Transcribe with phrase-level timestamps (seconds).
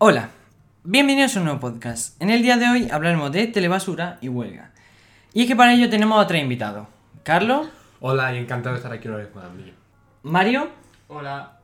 [0.00, 0.30] Hola,
[0.84, 2.22] bienvenidos a un nuevo podcast.
[2.22, 4.70] En el día de hoy hablaremos de telebasura y huelga.
[5.34, 6.86] Y es que para ello tenemos a tres invitados.
[7.24, 7.66] Carlos,
[7.98, 9.74] Hola y encantado de estar aquí una vez más, Miguel.
[10.22, 10.68] Mario
[11.08, 11.58] Hola.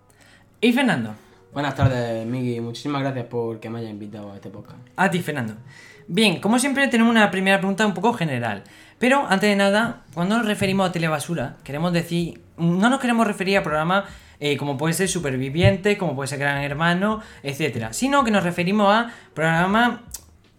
[0.61, 1.15] y Fernando.
[1.53, 2.59] Buenas tardes, Miki.
[2.59, 4.79] Muchísimas gracias por que me hayas invitado a este podcast.
[4.97, 5.55] A ti, Fernando.
[6.09, 8.65] Bien, como siempre tenemos una primera pregunta un poco general.
[8.99, 13.59] Pero antes de nada, cuando nos referimos a telebasura, queremos decir, no nos queremos referir
[13.59, 14.07] a programas
[14.41, 18.93] eh, como puede ser Superviviente, como puede ser Gran Hermano, etcétera, sino que nos referimos
[18.93, 20.01] a programas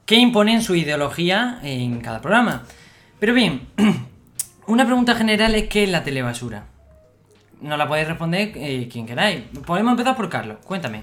[0.05, 2.63] que imponen su ideología en cada programa.
[3.20, 3.68] Pero bien,
[4.68, 6.66] una pregunta general es ¿qué es la telebasura?
[7.62, 9.44] No la podéis responder eh, quien queráis.
[9.66, 11.02] Podemos empezar por Carlos, cuéntame.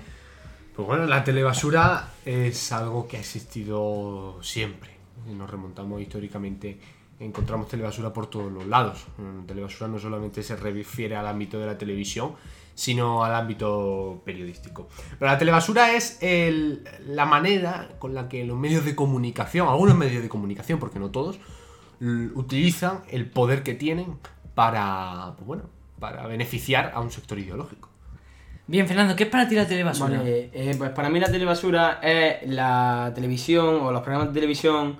[0.74, 4.91] Pues bueno, la telebasura es algo que ha existido siempre.
[5.27, 6.79] Nos remontamos históricamente,
[7.20, 9.04] encontramos telebasura por todos los lados.
[9.18, 12.32] Mm, Telebasura no solamente se refiere al ámbito de la televisión,
[12.74, 14.88] sino al ámbito periodístico.
[15.18, 19.96] Pero la telebasura es el- la manera con la que los medios de comunicación, algunos
[19.96, 21.38] medios de comunicación, porque no todos,
[22.34, 24.18] utilizan el poder que tienen
[24.54, 25.64] para, pues bueno,
[26.01, 27.88] para beneficiar a un sector ideológico.
[28.66, 30.18] Bien, Fernando, ¿qué es para ti la telebasura?
[30.18, 34.98] Vale, eh, pues para mí la telebasura es la televisión o los programas de televisión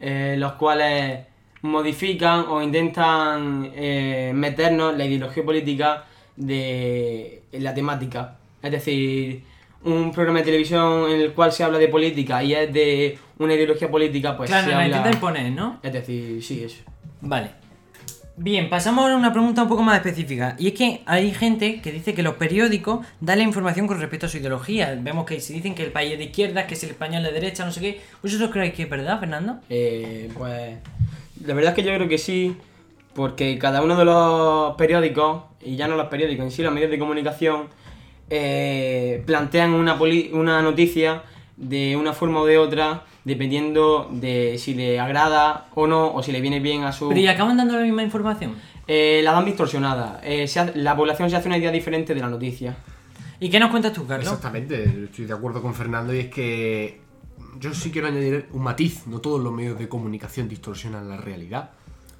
[0.00, 1.26] eh, los cuales
[1.62, 6.04] modifican o intentan eh, meternos la ideología política
[6.36, 8.36] de la temática.
[8.62, 9.42] Es decir,
[9.84, 13.54] un programa de televisión en el cual se habla de política y es de una
[13.54, 14.96] ideología política, pues claro, se la habla...
[14.96, 15.80] intenta imponer, ¿no?
[15.82, 16.82] Es decir, sí, eso.
[17.20, 17.62] Vale.
[18.36, 20.56] Bien, pasamos a una pregunta un poco más específica.
[20.58, 24.26] Y es que hay gente que dice que los periódicos dan la información con respecto
[24.26, 24.98] a su ideología.
[24.98, 27.32] Vemos que si dicen que el país es de izquierda, que es el español de
[27.32, 28.00] derecha, no sé qué.
[28.22, 29.60] ¿Vosotros creéis que es verdad, Fernando?
[29.68, 30.78] Eh, pues
[31.44, 32.56] la verdad es que yo creo que sí,
[33.14, 36.90] porque cada uno de los periódicos, y ya no los periódicos en sí, los medios
[36.90, 37.68] de comunicación,
[38.30, 41.22] eh, plantean una, poli- una noticia
[41.56, 46.32] de una forma o de otra, dependiendo de si le agrada o no, o si
[46.32, 47.08] le viene bien a su...
[47.08, 48.54] Pero ¿y acaban dando la misma información?
[48.88, 50.20] Eh, la dan distorsionada.
[50.24, 52.76] Eh, se la población se hace una idea diferente de la noticia.
[53.38, 54.26] ¿Y qué nos cuentas tú, Carlos?
[54.26, 57.00] Exactamente, estoy de acuerdo con Fernando y es que
[57.60, 61.70] yo sí quiero añadir un matiz, no todos los medios de comunicación distorsionan la realidad.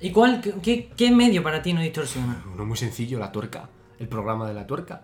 [0.03, 2.43] ¿Y cuál, qué- qué, medio para ti no distorsiona?
[2.53, 3.69] Uno muy sencillo, La Tuerca,
[3.99, 5.03] el programa de La Tuerca.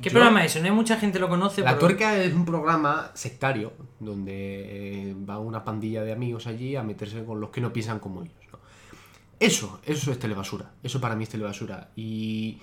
[0.00, 0.60] ¿Qué Yo- programa es eso?
[0.60, 1.60] No hay mucha gente lo conoce.
[1.60, 6.76] La pero- Tuerca es un programa sectario donde eh, va una pandilla de amigos allí
[6.76, 8.34] a meterse con los que no piensan como ellos.
[8.52, 8.58] ¿no?
[9.38, 10.70] Eso, eso es telebasura.
[10.82, 11.90] Eso para mí es telebasura.
[11.96, 12.58] Y,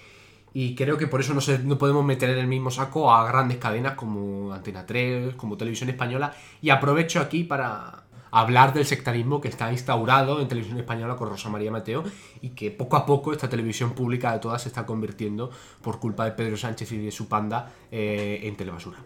[0.53, 3.27] y creo que por eso no, se- no podemos meter en el mismo saco a
[3.27, 6.33] grandes cadenas como Antena 3, como Televisión Española.
[6.61, 11.49] Y aprovecho aquí para hablar del sectarismo que está instaurado en Televisión Española con Rosa
[11.49, 12.03] María Mateo
[12.41, 15.51] y que poco a poco esta televisión pública de todas se está convirtiendo
[15.81, 18.97] por culpa de Pedro Sánchez y de su panda eh, en telebasura.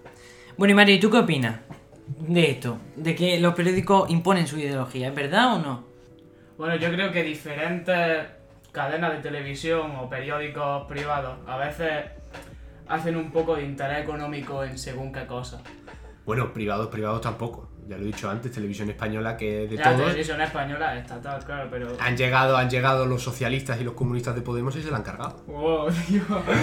[0.57, 1.59] Bueno, y Mario, ¿y tú qué opinas
[2.19, 2.77] de esto?
[2.95, 5.83] De que los periódicos imponen su ideología, ¿es verdad o no?
[6.57, 8.27] Bueno, yo creo que diferentes
[8.71, 12.05] cadenas de televisión o periódicos privados a veces
[12.87, 15.61] hacen un poco de interés económico en según qué cosa.
[16.25, 17.70] Bueno, privados, privados tampoco.
[17.91, 21.43] Ya lo he dicho antes, televisión española que de La todos televisión española es estatal,
[21.43, 21.89] claro, pero...
[21.99, 25.03] han llegado, han llegado los socialistas y los comunistas de Podemos y se la han
[25.03, 25.43] cargado.
[25.47, 25.89] Wow.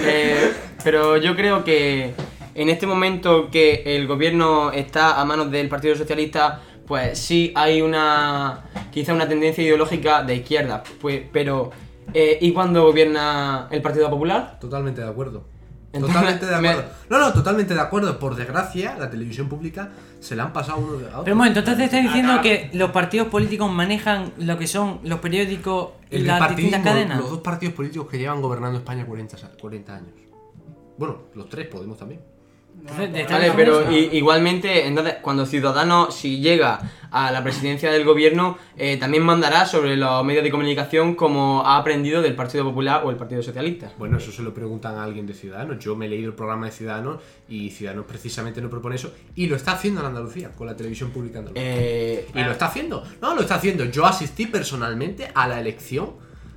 [0.06, 2.14] Eh, pero yo creo que
[2.54, 7.82] en este momento que el gobierno está a manos del Partido Socialista, pues sí hay
[7.82, 11.72] una quizá una tendencia ideológica de izquierda, pues, pero
[12.14, 14.58] eh, ¿y cuando gobierna el Partido Popular?
[14.58, 15.44] Totalmente de acuerdo.
[15.92, 16.90] Totalmente de me- acuerdo.
[17.08, 18.18] No, no, totalmente de acuerdo.
[18.18, 19.88] Por desgracia, la televisión pública
[20.20, 21.24] se la han pasado uno de a otro.
[21.24, 25.00] Pero un momento, entonces estás diciendo Acá- que los partidos políticos manejan lo que son
[25.04, 27.18] los periódicos y las distintas cadenas.
[27.18, 30.10] Los dos partidos políticos que llevan gobernando España 40, sa- 40 años.
[30.98, 32.20] Bueno, los tres Podemos también.
[32.80, 36.78] Entonces, Vale, pero i- igualmente, entonces, cuando Ciudadanos, si llega
[37.10, 41.76] a la presidencia del gobierno, eh, también mandará sobre los medios de comunicación como ha
[41.78, 43.92] aprendido del Partido Popular o el Partido Socialista.
[43.98, 45.78] Bueno, eso se lo preguntan a alguien de Ciudadanos.
[45.78, 47.18] Yo me he leído el programa de Ciudadanos
[47.48, 49.12] y Ciudadanos precisamente no propone eso.
[49.34, 51.60] Y lo está haciendo en Andalucía, con la televisión pública andaluza.
[51.64, 53.02] Eh, Y lo está haciendo.
[53.20, 53.84] No, lo está haciendo.
[53.86, 56.12] Yo asistí personalmente a la elección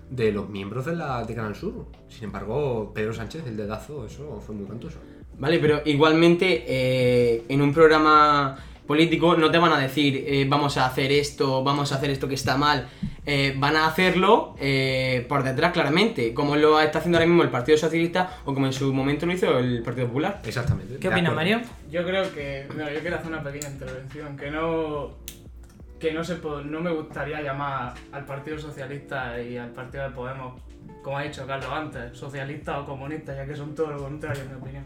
[0.10, 1.86] de los miembros de, la, de Canal Sur.
[2.10, 5.00] Sin embargo, Pedro Sánchez, el dedazo, eso fue muy cantoso.
[5.38, 8.57] Vale, pero igualmente eh, en un programa
[8.92, 12.28] político no te van a decir eh, vamos a hacer esto, vamos a hacer esto
[12.28, 12.89] que está mal.
[13.25, 17.50] Eh, van a hacerlo eh, por detrás claramente, como lo está haciendo ahora mismo el
[17.50, 20.42] Partido Socialista o como en su momento lo hizo el Partido Popular.
[20.44, 20.98] Exactamente.
[20.98, 21.34] ¿Qué opinas.
[21.34, 21.62] Mario?
[21.89, 22.66] Yo creo que...
[22.74, 25.12] Bueno, yo quiero hacer una pequeña intervención, que no...
[26.00, 30.60] Que no se no me gustaría llamar al Partido Socialista y al Partido de Podemos,
[31.04, 34.50] como ha dicho Carlos antes, socialistas o comunistas, ya que son todo lo contrario, en
[34.50, 34.86] mi opinión.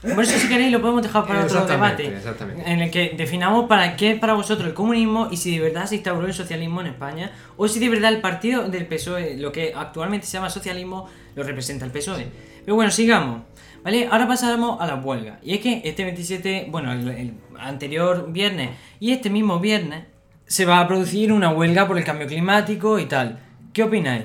[0.00, 2.06] Por eso, si queréis, lo podemos dejar para otro debate.
[2.06, 2.70] exactamente.
[2.70, 5.86] En el que definamos para qué es para vosotros el comunismo y si de verdad
[5.86, 7.32] se instauró el socialismo en España.
[7.56, 11.42] O si de verdad el partido del PSOE, lo que actualmente se llama socialismo, lo
[11.42, 12.28] representa el PSOE.
[12.64, 13.42] Pero bueno, sigamos.
[13.82, 14.08] ¿Vale?
[14.10, 15.40] Ahora pasamos a la huelga.
[15.42, 18.70] Y es que este 27, bueno, el, el anterior viernes
[19.00, 20.04] y este mismo viernes
[20.46, 23.40] se va a producir una huelga por el cambio climático y tal.
[23.72, 24.24] ¿Qué opináis?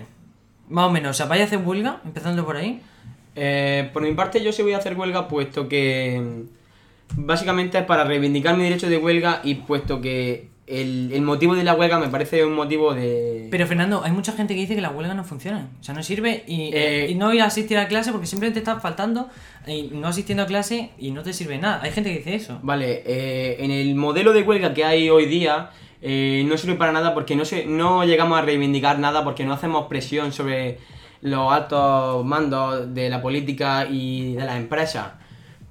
[0.70, 2.02] Más o menos, ¿se vais a hacer huelga?
[2.06, 2.82] Empezando por ahí.
[3.36, 6.44] Eh, por mi parte yo sí voy a hacer huelga puesto que
[7.16, 11.64] básicamente es para reivindicar mi derecho de huelga y puesto que el, el motivo de
[11.64, 13.48] la huelga me parece un motivo de...
[13.52, 15.70] Pero Fernando, hay mucha gente que dice que la huelga no funciona.
[15.80, 18.60] O sea, no sirve y, Eh, y no ir a asistir a clase porque simplemente
[18.60, 19.30] estás faltando
[19.68, 21.82] y no asistiendo a clase y no te sirve nada.
[21.84, 22.60] Hay gente que dice eso.
[22.64, 25.72] Vale, eh, en el modelo de huelga que hay hoy día
[26.06, 29.54] eh, no sirve para nada porque no, se, no llegamos a reivindicar nada porque no
[29.54, 30.78] hacemos presión sobre
[31.22, 35.14] los altos mandos de la política y de las empresas.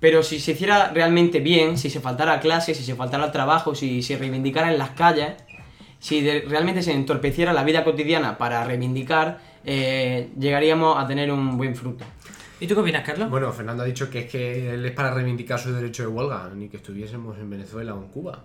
[0.01, 3.75] Pero si se hiciera realmente bien, si se faltara clase, si se faltara al trabajo,
[3.75, 5.35] si se reivindicara en las calles,
[6.01, 11.57] si de- realmente se entorpeciera la vida cotidiana para reivindicar, eh, llegaríamos a tener un
[11.57, 12.05] buen fruto.
[12.59, 13.29] ¿Y tú qué opinas, Carlos?
[13.31, 16.49] Bueno, Fernando ha dicho que es que él es para reivindicar su derecho de huelga,
[16.55, 18.41] ni que estuviésemos en Venezuela o en Cuba.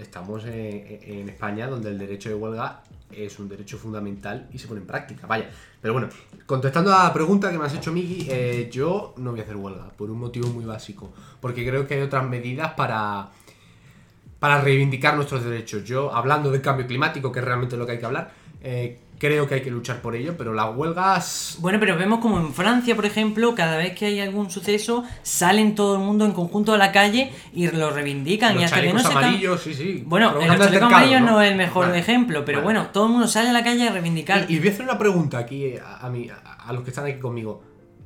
[0.00, 4.80] Estamos en, España donde el derecho de huelga es un derecho fundamental y se pone
[4.80, 5.26] en práctica.
[5.26, 5.50] Vaya,
[5.80, 6.08] pero bueno,
[6.46, 9.56] contestando a la pregunta que me has hecho, Miki, eh, yo no voy a hacer
[9.56, 11.12] huelga por un motivo muy básico.
[11.40, 13.30] Porque creo que hay otras medidas para,
[14.38, 15.84] para reivindicar nuestros derechos.
[15.84, 18.32] Yo, hablando del cambio climático, que es realmente lo que hay que hablar,
[18.62, 22.38] eh, creo que hay que luchar por ello, pero las huelgas Bueno, pero vemos como
[22.38, 26.32] en Francia, por ejemplo, cada vez que hay algún suceso, salen todo el mundo en
[26.32, 28.52] conjunto a la calle y lo reivindican.
[28.52, 30.02] y Los hasta que no chalecos se can- amarillos, sí, sí.
[30.06, 31.98] Bueno, el anda chaleco altercado, amarillo no es el mejor Vale.
[31.98, 32.64] ejemplo, pero Vale.
[32.64, 34.46] bueno, todo el mundo sale a la calle a reivindicar.
[34.48, 36.36] Y, y voy a hacer una pregunta aquí eh, a, a mí, a,
[36.68, 37.62] a los que están aquí conmigo.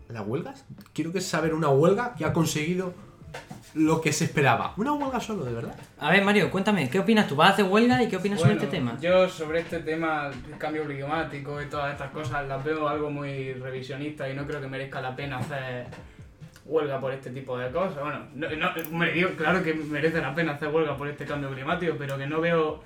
[0.09, 0.65] ¿Las huelgas?
[0.93, 2.93] Quiero que saber una huelga que ha conseguido
[3.75, 4.75] lo que se esperaba.
[4.77, 5.75] Una huelga solo, de verdad.
[5.99, 7.27] A ver, Mario, cuéntame, ¿qué opinas?
[7.27, 8.99] ¿Tú vas a hacer huelga y qué opinas sobre este tema?
[9.01, 13.55] Yo sobre este tema del cambio climático y todas estas cosas las veo algo muy
[13.55, 15.87] revisionista y no creo que merezca la pena hacer
[16.65, 18.01] huelga por este tipo de cosas.
[18.01, 21.51] Bueno, no, no, me digo, claro que merece la pena hacer huelga por este cambio
[21.51, 22.83] climático, pero que no veo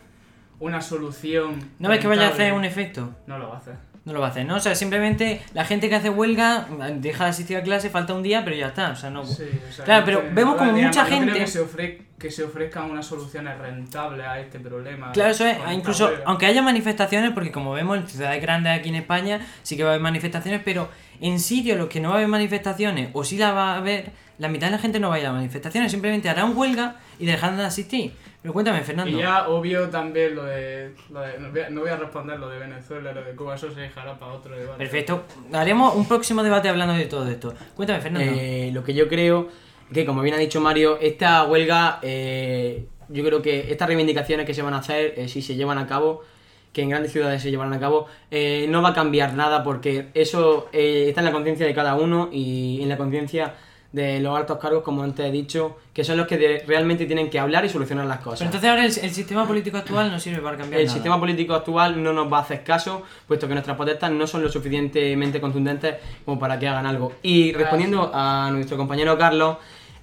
[0.58, 1.58] una solución.
[1.78, 3.14] ¿No ves que vaya a hacer un efecto?
[3.26, 3.74] No lo va a hacer.
[4.06, 4.54] No lo va a hacer, ¿no?
[4.54, 8.22] O sea, simplemente la gente que hace huelga deja de asistir a clase, falta un
[8.22, 8.90] día, pero ya está.
[8.92, 9.26] O sea, no.
[9.26, 12.44] Sí, o sea, Claro, pero vemos como mucha yo creo gente- que se, que se
[12.44, 15.10] ofrezcan unas soluciones rentables a este problema.
[15.10, 18.94] Claro, eso es, incluso aunque haya manifestaciones, porque como vemos en ciudades grandes aquí en
[18.94, 20.88] España, sí que va a haber manifestaciones, pero
[21.20, 23.76] en sitios en los que no va a haber manifestaciones, o sí la va a
[23.78, 26.94] haber, la mitad de la gente no va a ir a manifestaciones, simplemente harán huelga
[27.18, 28.12] y dejarán de asistir.
[28.46, 29.10] Pero cuéntame, Fernando.
[29.10, 32.38] Y ya obvio también lo de, lo de- no, voy a, no voy a responder
[32.38, 34.78] lo de Venezuela, lo de Cuba, eso se dejará para otro debate.
[34.78, 35.24] Perfecto.
[35.52, 37.52] Haremos un próximo debate hablando de todo esto.
[37.74, 38.30] Cuéntame, Fernando.
[38.32, 39.48] Eh, lo que yo creo
[39.92, 44.54] que, como bien ha dicho Mario, esta huelga, eh, yo creo que estas reivindicaciones que
[44.54, 46.22] se van a hacer, eh, si se llevan a cabo,
[46.72, 50.10] que en grandes ciudades se llevarán a cabo, eh, no va a cambiar nada porque
[50.14, 53.54] eso eh, está en la conciencia de cada uno y en la conciencia
[53.96, 57.30] de los altos cargos, como antes he dicho, que son los que de- realmente tienen
[57.30, 58.40] que hablar y solucionar las cosas.
[58.40, 60.94] Pero entonces ahora el, el sistema político actual no sirve para cambiar El nada.
[60.94, 64.42] sistema político actual no nos va a hacer caso, puesto que nuestras protestas no son
[64.42, 65.94] lo suficientemente contundentes
[66.24, 67.14] como para que hagan algo.
[67.22, 69.56] Y respondiendo a nuestro compañero Carlos,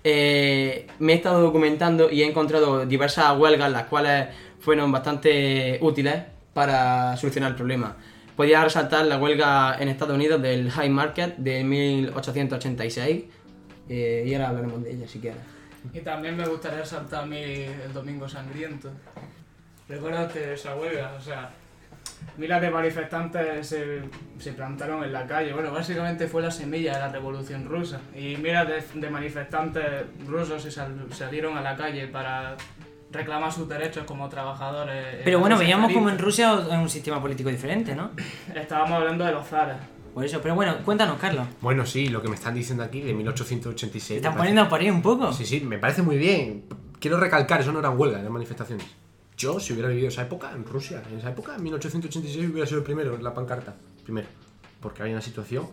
[0.03, 4.27] eh, me he estado documentando y he encontrado diversas huelgas, las cuales
[4.59, 6.15] fueron bastante útiles
[6.53, 7.95] para solucionar el problema.
[8.35, 13.23] Podría resaltar la huelga en Estados Unidos del High Market de 1886,
[13.89, 15.39] eh, y ahora hablaremos de ella si quieres.
[15.93, 18.89] Y también me gustaría saltar a mí el Domingo Sangriento.
[19.89, 21.49] Recuérdate esa huelga, o sea,
[22.37, 24.01] miles de manifestantes se,
[24.39, 25.51] se plantaron en la calle.
[25.51, 27.99] Bueno, básicamente fue la semilla de la revolución rusa.
[28.15, 29.83] Y miles de, de manifestantes
[30.25, 32.55] rusos se sal- salieron a la calle para
[33.11, 35.17] reclamar sus derechos como trabajadores.
[35.25, 36.17] Pero bueno, veíamos como en.
[36.17, 38.11] Rusia es un sistema político diferente, ¿no?
[38.55, 39.75] Estábamos hablando de los zares.
[40.13, 41.47] Por eso, pero bueno, cuéntanos, Carlos.
[41.61, 44.07] Bueno, sí, lo que me están diciendo aquí de 1886.
[44.07, 45.33] Te me están parece- poniendo por ahí un poco.
[45.33, 46.65] Sí, sí, me parece muy bien.
[46.99, 48.85] Quiero recalcar, eso no eran huelgas, eran manifestaciones.
[49.35, 52.77] Yo, si hubiera vivido esa época, en Rusia, en esa época, en 1886, hubiera sido
[52.79, 53.73] el primero en la pancarta.
[54.03, 54.27] Primero.
[54.79, 55.67] Porque había una situación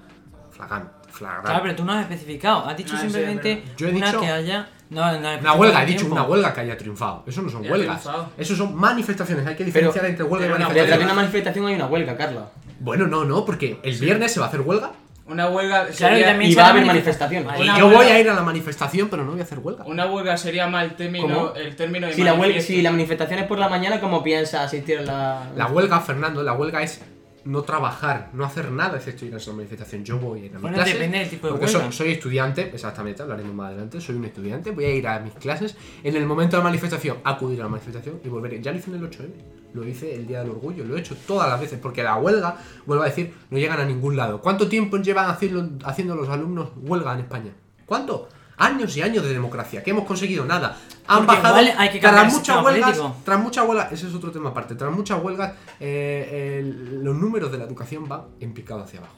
[0.50, 0.90] flagrante.
[1.12, 1.46] flagrante.
[1.48, 2.64] Claro, pero tú no has especificado.
[2.66, 4.68] Has dicho Ah, sí, simplemente es Yo he una dicho- que haya.
[4.90, 7.22] No, no Una huelga, he dicho una huelga que haya triunfado.
[7.26, 8.08] Eso no son huelgas.
[8.38, 9.46] Eso son manifestaciones.
[9.46, 11.04] Hay que diferenciar entre huelga y pero una Detrás de manifestación.
[11.10, 12.44] una manifestación hay una huelga, Carlos.
[12.80, 14.92] Bueno, no, no, porque el viernes se va a hacer huelga.
[15.26, 17.52] Una huelga Claro, y también va a haber manifesta- manifestaciones.
[17.52, 17.60] Ahí.
[17.60, 19.58] Y Una yo huelga- voy a ir a la manifestación, pero no voy a hacer
[19.60, 19.84] huelga.
[19.86, 21.54] una huelga sería el término, ¿Cómo?
[21.54, 24.64] el término de Si la, huelga, si la manifestación es por la mañana, ¿cómo piensa
[24.64, 25.50] asistir a la...?
[25.56, 27.00] La huelga, Fernando, la huelga es
[27.44, 30.04] no trabajar, no hacer nada excepto ir a esa manifestación.
[30.04, 32.12] Yo voy a ir a mi Bueno, clase, depende del tipo de porque soy, soy
[32.12, 36.16] estudiante, exactamente, hablaremos más adelante, soy un estudiante, voy a ir a mis clases, en
[36.16, 38.60] el momento de la manifestación, acudir a la manifestación y volver.
[38.60, 39.30] Ya lo hice en el 8M,
[39.74, 42.56] lo hice el Día del Orgullo, lo he hecho todas las veces, porque la huelga,
[42.86, 44.40] vuelvo a decir, no llegan a ningún lado.
[44.40, 47.52] ¿Cuánto tiempo llevan haciendo, haciendo los alumnos huelga en España?
[47.86, 48.28] ¿Cuánto?
[48.60, 49.82] Años y años de democracia.
[49.82, 50.44] ¿Qué hemos conseguido?
[50.44, 50.76] Nada.
[51.08, 51.60] Han Porque bajado.
[51.62, 52.90] igual hay que cambiar tras el muchas huelgas.
[52.98, 53.16] político.
[53.24, 53.92] Tras muchas huelgas.
[53.92, 54.74] Ese es otro tema aparte.
[54.74, 59.14] Tras muchas huelgas, eh, el- los números de la educación van en picado hacia abajo.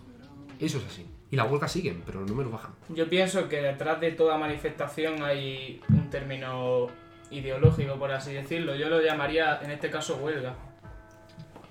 [0.60, 1.06] Eso es así.
[1.30, 2.70] Y las huelgas siguen, pero los números bajan.
[2.90, 6.86] Yo pienso que detrás de toda manifestación hay un término
[7.30, 8.76] ideológico, por así decirlo.
[8.76, 10.54] Yo lo llamaría, en este caso, huelga.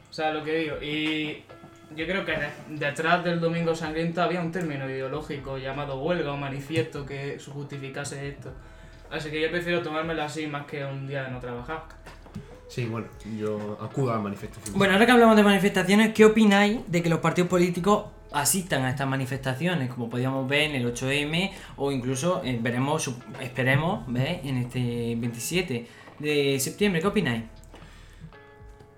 [0.10, 0.76] O sea, lo que digo.
[0.82, 1.44] Y
[1.96, 6.38] yo creo que de- detrás del Domingo Sangriento había un término ideológico llamado huelga o
[6.38, 8.52] manifiesto que justificase esto.
[9.10, 11.84] Así que yo prefiero tomármelo así más que un día de no trabajar.
[12.70, 13.08] Sí, bueno,
[13.38, 14.78] yo acudo a la manifestación.
[14.78, 18.90] Bueno, ahora que hablamos de manifestaciones, ¿qué opináis de que los partidos políticos asistan a
[18.92, 19.90] estas manifestaciones?
[19.90, 25.16] Como podíamos ver en el 8M o incluso eh, veremos, su- esperemos ver en este
[25.18, 25.88] 27
[26.20, 27.02] de septiembre.
[27.02, 27.44] ¿Qué opináis?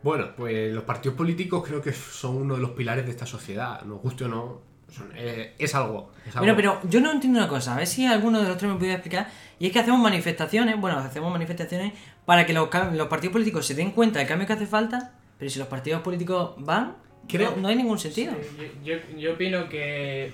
[0.03, 3.81] Bueno, pues los partidos políticos creo que son uno de los pilares de esta sociedad.
[3.83, 6.12] Nos guste o no, son- eh, es algo.
[6.27, 6.39] es algo.
[6.39, 8.77] Bueno, pero yo no entiendo una cosa, a ver si alguno de los tres me
[8.77, 9.29] puede explicar.
[9.60, 11.93] Y es que hacemos manifestaciones, bueno, hacemos manifestaciones
[12.25, 15.57] para que los, partidos políticos se den cuenta del cambio que hace falta, pero si
[15.60, 18.33] los partidos políticos van, Creo- no, no hay ningún sentido.
[18.41, 20.33] Sí, yo, yo- yo opino que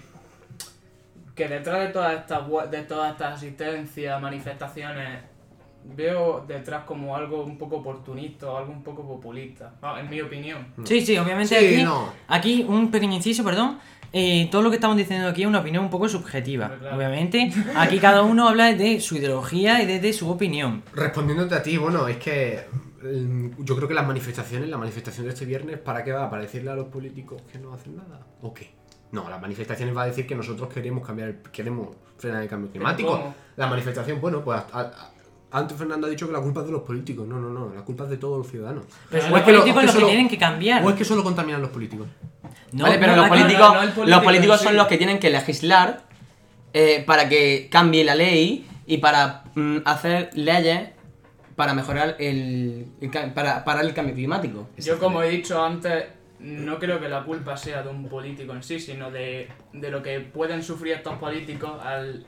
[1.35, 5.21] que detrás de todas estas de todas estas asistencias, manifestaciones,
[5.96, 10.22] veo detrás como algo un poco oportunista o algo un poco populista, Ah, en mi
[10.22, 10.67] opinión.
[10.84, 12.12] Sí, sí, obviamente Sí, aquí, no.
[12.27, 13.79] aquí un pequeño inciso, perdón.
[14.12, 16.67] eh, todo lo que estamos diciendo aquí es una opinión un poco subjetiva.
[16.79, 16.98] Claro.
[16.98, 20.81] Obviamente, aquí cada uno habla de su ideología y desde su opinión.
[20.96, 22.62] Respondiéndote a ti, bueno, es que
[23.03, 26.27] mm, yo creo que las manifestaciones, la manifestación de este viernes, ¿para qué va?
[26.29, 28.25] ¿Para decirle a los políticos que no hacen nada?
[28.41, 28.72] ¿O qué?
[29.12, 32.72] No, las manifestaciones va a decir que nosotros queremos cambiar, el- queremos frenar el cambio
[32.72, 33.34] climático.
[33.58, 35.12] La manifestación, bueno, pues a- a-
[35.51, 37.27] antes Fernando ha dicho que la culpa es de los políticos.
[37.27, 38.86] No, no, no, la culpa es de todos los ciudadanos.
[39.10, 40.84] Pero O los es que lo- políticos o los que solo- tienen que cambiar.
[40.86, 42.08] O es que solo contaminan los políticos.
[42.72, 44.98] No, vale, pero no, los, políticos, no, no el político los políticos son los que
[44.98, 46.03] tienen que legislar
[46.74, 50.89] eh, para que cambie la ley y para mm, hacer leyes
[51.56, 54.70] para mejorar el, el para parar el cambio climático.
[54.77, 56.06] Yo como he dicho antes,
[56.39, 60.01] no creo que la culpa sea de un político en sí, sino de, de lo
[60.01, 62.25] que pueden sufrir estos políticos al,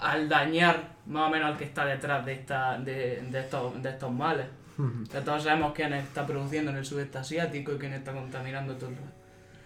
[0.00, 3.88] al dañar más o menos al que está detrás de, esta, de, de estos, de
[3.90, 4.46] estos males.
[5.12, 8.90] Ya todos sabemos quién está produciendo en el sudeste asiático y quién está contaminando todo.
[8.90, 8.96] el-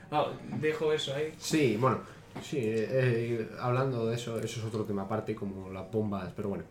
[0.08, 0.26] Bueno,
[0.58, 1.34] dejo eso ahí.
[1.38, 1.99] Sí, bueno,
[2.42, 6.49] sí, eh, eh, hablando de eso, eso es otro tema aparte, como las bombas, pero
[6.49, 6.64] bueno.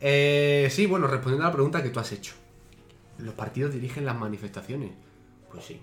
[0.00, 2.34] Eh, sí, bueno, respondiendo a la pregunta que tú has hecho.
[3.18, 4.92] ¿Los partidos dirigen las manifestaciones?
[5.52, 5.80] Pues sí.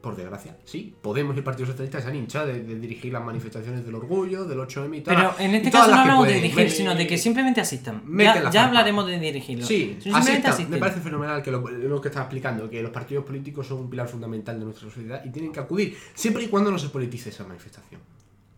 [0.00, 0.94] Por desgracia, sí.
[1.02, 4.44] Podemos y el Partido Socialista se han hinchado de, de dirigir las manifestaciones del orgullo,
[4.46, 5.14] del 8M y tal.
[5.14, 8.02] Pero en este caso no hablamos de dirigir, Me- sino de que simplemente asistan.
[8.50, 9.66] Ya, hablaremos de dirigirlo.
[9.66, 10.52] Sí, simplemente asistan.
[10.52, 10.70] asisten.
[10.70, 13.90] Me parece fenomenal que lo, lo que estaba explicando, que los partidos políticos son un
[13.90, 17.28] pilar fundamental de nuestra sociedad y tienen que acudir, siempre y cuando no se politice
[17.28, 18.00] esa manifestación.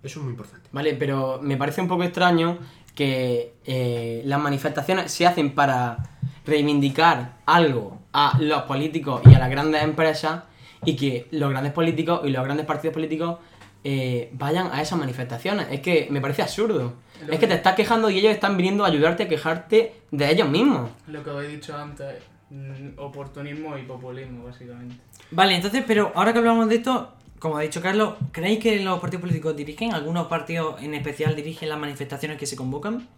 [0.03, 0.69] Eso es muy importante.
[0.73, 2.59] Vale, pero me parece un poco extraño
[2.95, 5.97] que eh, las manifestaciones se hacen para
[6.45, 10.43] reivindicar algo a los políticos y a las grandes empresas
[10.85, 13.39] y que los grandes políticos y los grandes partidos políticos
[13.85, 15.67] eh, vayan a esas manifestaciones.
[15.71, 16.95] Es que me parece absurdo.
[17.21, 19.95] Lo Es que que- te estás quejando y ellos están viniendo a ayudarte a quejarte
[20.11, 20.91] de ellos mismos.
[21.09, 22.15] Lo que os he dicho antes,
[22.51, 24.97] mm, oportunismo y populismo, básicamente.
[25.31, 29.01] Vale, entonces, pero ahora que hablamos de esto, como ha dicho Carlos, ¿creéis que los
[29.01, 29.93] partidos políticos dirigen?
[29.95, 33.09] ¿Algunos partidos en especial dirigen las manifestaciones que se convocan?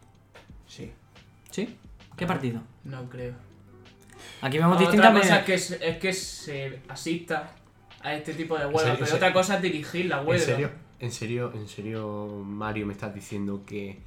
[0.66, 0.92] Sí.
[1.50, 1.76] ¿Sí?
[2.16, 2.60] ¿Qué partido?
[2.84, 3.34] No creo.
[4.42, 7.52] Aquí vemos Otra distintas cosa es que, se- es que se asista
[8.02, 8.96] a este tipo de huelgas, serio?
[9.00, 10.44] pero ¿En otra cosa es dirigir la ¿En huelga.
[10.44, 10.70] serio?
[11.00, 13.98] ¿En serio, en serio, Mario, me estás diciendo que,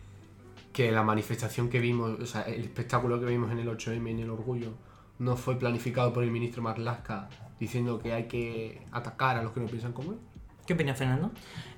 [0.73, 4.19] que la manifestación que vimos, o sea, el espectáculo que vimos en el 8M, en
[4.19, 4.73] el Orgullo,
[5.19, 7.27] no fue planificado por el ministro Marlaska
[7.59, 10.17] diciendo que hay que atacar a los que no piensan como él?
[10.67, 11.31] ¿Qué opinas, Fernando?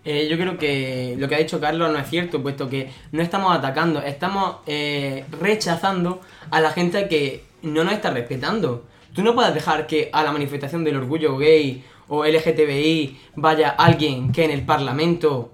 [0.03, 3.21] Eh, yo creo que lo que ha dicho Carlos no es cierto, puesto que no
[3.21, 8.85] estamos atacando, estamos eh, rechazando a la gente que no nos está respetando.
[9.13, 14.31] Tú no puedes dejar que a la manifestación del orgullo gay o LGTBI vaya alguien
[14.31, 15.53] que en el Parlamento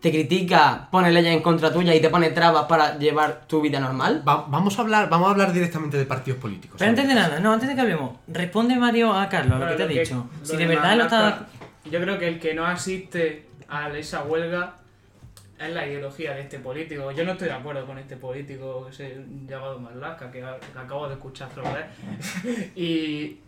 [0.00, 3.80] te critica, pone leyes en contra tuya y te pone trabas para llevar tu vida
[3.80, 4.22] normal.
[4.28, 6.76] Va- vamos, a hablar, vamos a hablar directamente de partidos políticos.
[6.78, 9.74] Pero antes de nada, no, antes de que hablemos, responde Mario a Carlos lo que
[9.76, 10.26] te ha Pero dicho.
[10.40, 11.46] lo Si de de verdad lo está.
[11.90, 14.76] Yo creo que el que no asiste a esa huelga
[15.58, 17.10] es la ideología de este político.
[17.12, 21.08] Yo no estoy de acuerdo con este político que se llamado Marlaska, que, que acabo
[21.08, 22.72] de escuchar otra vez.
[22.76, 23.38] y,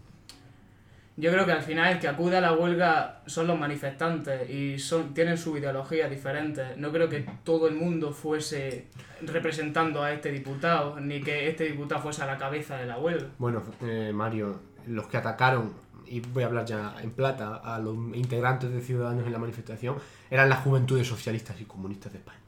[1.18, 4.78] yo creo que al final el que acude a la huelga son los manifestantes y
[4.78, 6.74] son tienen su ideología diferente.
[6.76, 8.88] No creo que todo el mundo fuese
[9.22, 13.28] representando a este diputado, ni que este diputado fuese a la cabeza de la huelga.
[13.38, 15.72] Bueno, eh, Mario, los que atacaron,
[16.08, 19.96] y voy a hablar ya en plata, a los integrantes de Ciudadanos en la manifestación,
[20.30, 22.40] eran las juventudes socialistas y comunistas de España.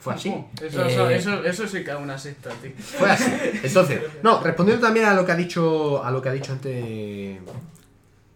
[0.00, 0.28] Fue así.
[0.60, 2.72] Eso, Eh, eso, eso, eso sí que es una secta, tío.
[2.76, 3.32] Fue así.
[3.62, 7.38] Entonces, no, respondiendo también a lo que ha dicho, a lo que ha dicho antes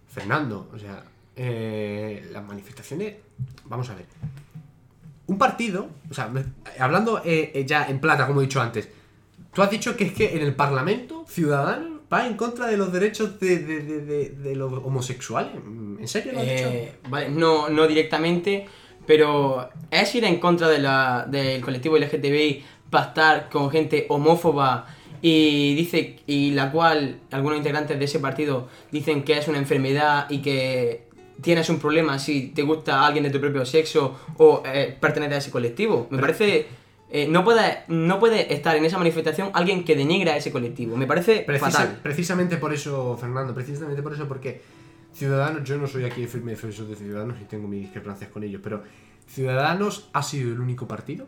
[0.09, 1.05] Fernando, o sea,
[1.37, 3.17] eh, las manifestaciones,
[3.67, 4.07] vamos a ver.
[5.26, 6.33] Un partido, o sea,
[6.78, 8.88] hablando eh, ya en plata, como he dicho antes,
[9.52, 12.93] tú has dicho que es que en el Parlamento Ciudadanos va en contra de los
[12.93, 15.53] derechos de, de- de- de- los homosexuales.
[15.55, 16.69] ¿En serio lo has dicho?
[16.69, 18.67] Eh, vale, no, no directamente,
[19.07, 24.87] pero es ir en contra de la, del colectivo LGTBI para estar con gente homófoba
[25.21, 30.31] y dice y la cual algunos integrantes de ese partido dicen que es una enfermedad
[30.31, 31.09] y que
[31.43, 35.38] tienes un problema si te gusta alguien de tu propio sexo o eh, perteneces a
[35.38, 36.07] ese colectivo.
[36.11, 36.67] Me parece
[37.11, 40.97] eh, no puede no puede estar en esa manifestación alguien que denigra a ese colectivo.
[40.97, 42.00] Me parece Precisa- fatal.
[42.03, 44.61] Precisamente por eso, Fernando, precisamente por eso, porque
[45.15, 48.61] Ciudadanos, yo no soy aquí firme defensor de Ciudadanos y tengo mis discrepancias con ellos,
[48.62, 48.83] pero
[49.27, 51.27] Ciudadanos ha sido el único partido,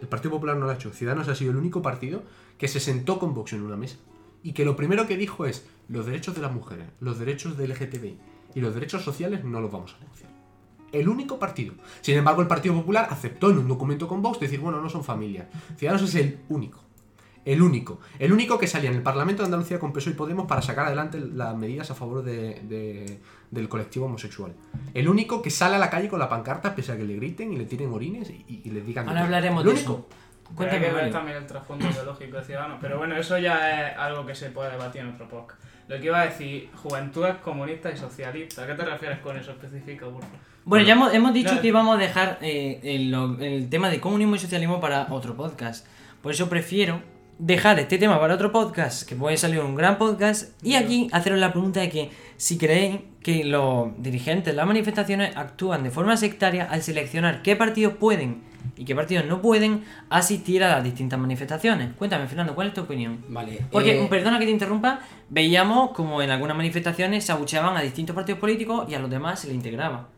[0.00, 2.22] el Partido Popular no lo ha hecho, Ciudadanos ha sido el único partido
[2.58, 3.96] que se sentó con Vox en una mesa
[4.42, 7.70] y que lo primero que dijo es los derechos de las mujeres, los derechos del
[7.70, 8.18] LGTBI
[8.54, 10.31] y los derechos sociales no los vamos a negociar.
[10.92, 11.74] El único partido.
[12.02, 15.02] Sin embargo, el Partido Popular aceptó en un documento con Vox decir, bueno, no son
[15.02, 15.46] familias.
[15.76, 16.80] Ciudadanos es el único.
[17.44, 17.98] El único.
[18.20, 20.86] El único que salía en el Parlamento de Andalucía con PSOE y Podemos para sacar
[20.86, 23.18] adelante las medidas a favor de- de-
[23.50, 24.52] del colectivo homosexual.
[24.94, 27.52] El único que sale a la calle con la pancarta pese a que le griten
[27.52, 29.08] y le tiren orines y, y le digan...
[29.08, 29.92] Ahora hablaremos El de único.
[29.92, 30.06] eso.
[30.54, 32.78] Cuéntame, que ver también el trasfondo ideológico de Ciudadanos.
[32.80, 35.60] Pero bueno, eso ya es algo que se puede debatir en otro podcast.
[35.88, 38.58] Lo que iba a decir, juventudes comunistas y socialistas.
[38.64, 39.52] ¿A qué te refieres con eso?
[39.52, 40.38] Especifica, por favor.
[40.64, 41.60] Bueno, ya hemos, hemos dicho No.
[41.60, 45.86] que íbamos a dejar eh, el tema de comunismo y socialismo para otro podcast.
[46.22, 47.02] Por eso prefiero
[47.38, 51.38] dejar este tema para otro podcast, que puede salir un gran podcast, y aquí haceros
[51.38, 56.16] la pregunta de que si creéis que los dirigentes de las manifestaciones actúan de forma
[56.16, 58.42] sectaria al seleccionar qué partidos pueden
[58.76, 61.90] y qué partidos no pueden asistir a las distintas manifestaciones.
[61.96, 63.24] Cuéntame, Fernando, ¿cuál es tu opinión?
[63.28, 63.60] Vale.
[63.70, 68.14] Porque, eh, perdona que te interrumpa, veíamos como en algunas manifestaciones se abucheaban a distintos
[68.14, 70.08] partidos políticos y a los demás se le integraba.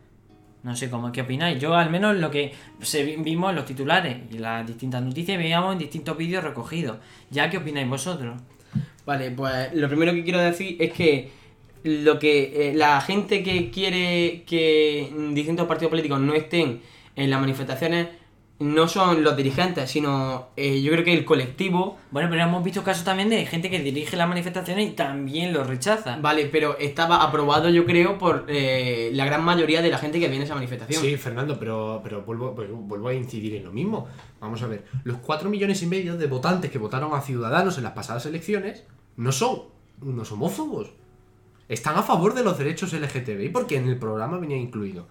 [0.65, 1.59] No sé cómo, ¿qué opináis?
[1.59, 2.51] Yo al menos lo que
[2.81, 6.97] se vi- vimos en los titulares y las distintas noticias veíamos en distintos vídeos recogidos.
[7.29, 8.41] ¿Ya qué opináis vosotros?
[9.05, 11.29] Vale, pues lo primero que quiero decir es que
[11.83, 16.81] lo que eh, la gente que quiere que distintos partidos políticos no estén
[17.15, 18.07] en las manifestaciones
[18.57, 21.97] no son los dirigentes, sino eh, yo creo que el colectivo.
[22.11, 25.63] Bueno, pero hemos visto casos también de gente que dirige las manifestaciones y también lo
[25.65, 26.17] rechaza.
[26.21, 30.29] Vale, pero estaba aprobado yo creo por eh, la gran mayoría de la gente que
[30.29, 31.01] viene a esa manifestación.
[31.01, 34.07] Sí, Fernando, pero, pero vuelvo, vuelvo a incidir en lo mismo.
[34.39, 37.83] Vamos a ver, los 4 millones y medio de votantes que votaron a Ciudadanos en
[37.83, 38.85] las pasadas elecciones
[39.17, 39.63] no son
[40.01, 40.93] unos homófobos.
[41.67, 45.07] Están a favor de los derechos LGTBI porque en el programa venía incluido.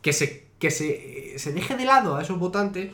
[0.00, 2.90] Que se, que se, se deje de lado a esos votantes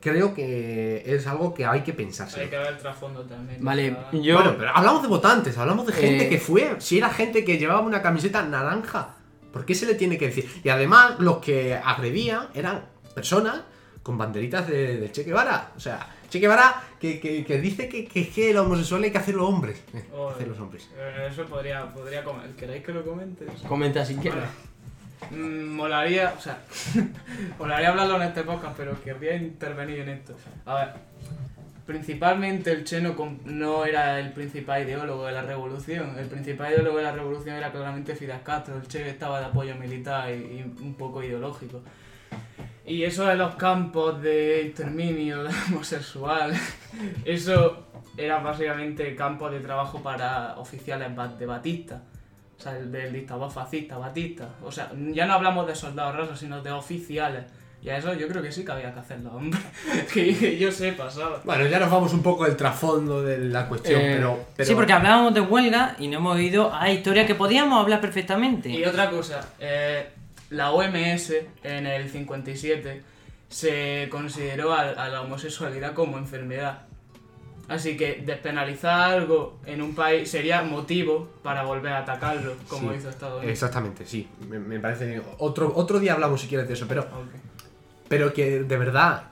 [0.00, 2.40] creo que es algo que hay que pensarse.
[2.42, 3.58] Hay que ver el trasfondo también.
[3.64, 4.34] Vale, yo.
[4.36, 6.76] Bueno, pero hablamos de votantes, hablamos de gente Eh, que fue.
[6.78, 9.16] Si era gente que llevaba una camiseta naranja,
[9.52, 10.48] ¿por qué se le tiene que decir?
[10.62, 12.84] Y además, los que agredían eran
[13.14, 13.62] personas
[14.04, 15.72] con banderitas de, de Che Guevara.
[15.76, 19.18] O sea, Che Guevara que, que- que dice que, que, que el homosexual hay que
[19.18, 19.82] hacerlo hombres.
[20.14, 20.88] Oh, hacer los hombres.
[20.96, 22.50] eh, Eso podría, podría comer.
[22.50, 23.46] ¿Queréis que lo comente?
[23.66, 24.44] Comenta si quieres.
[25.30, 26.60] Mm, molaría, o sea,
[27.58, 30.36] molaría hablarlo en este podcast, pero querría intervenir en esto.
[30.64, 30.88] A ver,
[31.86, 36.16] principalmente el Che no, era el principal ideólogo de la revolución.
[36.18, 38.76] El principal ideólogo de la revolución era claramente Fidel Castro.
[38.76, 41.82] El Che estaba de apoyo militar y, un poco ideológico.
[42.84, 46.52] Y eso de los campos de exterminio de homosexual,
[47.24, 52.02] eso era básicamente campos de trabajo para oficiales de Batista.
[52.58, 54.48] O sea, el del dictador fascista, Batista.
[54.62, 57.44] O sea, ya no hablamos de soldados rasos, sino de oficiales.
[57.82, 59.60] Y a eso yo creo que sí que había que hacerlo, hombre.
[60.12, 61.40] que yo sepa, ¿sabes?
[61.44, 64.74] Bueno, ya nos vamos un poco del trasfondo de la cuestión, Eh, pero, pero- Sí,
[64.74, 68.70] porque hablábamos de huelga y no hemos ido a historias que podíamos hablar perfectamente.
[68.70, 70.08] Y otra cosa, eh,
[70.50, 73.02] la OMS en el 57
[73.48, 76.85] se consideró a, a la homosexualidad como enfermedad.
[77.68, 82.98] Así que despenalizar algo en un país sería motivo para volver a atacarlo, como Sí,
[82.98, 83.52] hizo Estados Unidos.
[83.52, 84.28] Exactamente, sí.
[84.48, 85.20] Me, me parece.
[85.38, 87.06] Otro, otro día hablamos si quieres de eso, pero.
[88.08, 89.24] Pero que de verdad,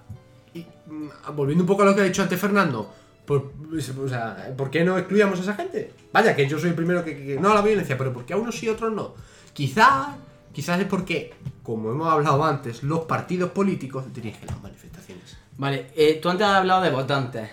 [0.53, 2.93] y, mm, volviendo un poco a lo que ha dicho antes Fernando,
[3.25, 5.93] por Pues, O sea, ¿por qué no excluíamos a esa gente?
[6.13, 8.33] Vaya, que yo soy el primero que, que- no a la violencia, pero ¿por qué
[8.35, 9.15] a unos sí y a otros no?
[9.53, 10.09] Quizás,
[10.53, 15.37] quizás es porque, como hemos hablado antes, los partidos políticos dirigen las manifestaciones.
[15.57, 17.49] Vale, eh, tú antes has hablado de votantes.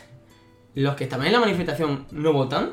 [0.76, 2.72] ¿Los que estaban en la manifestación no votan?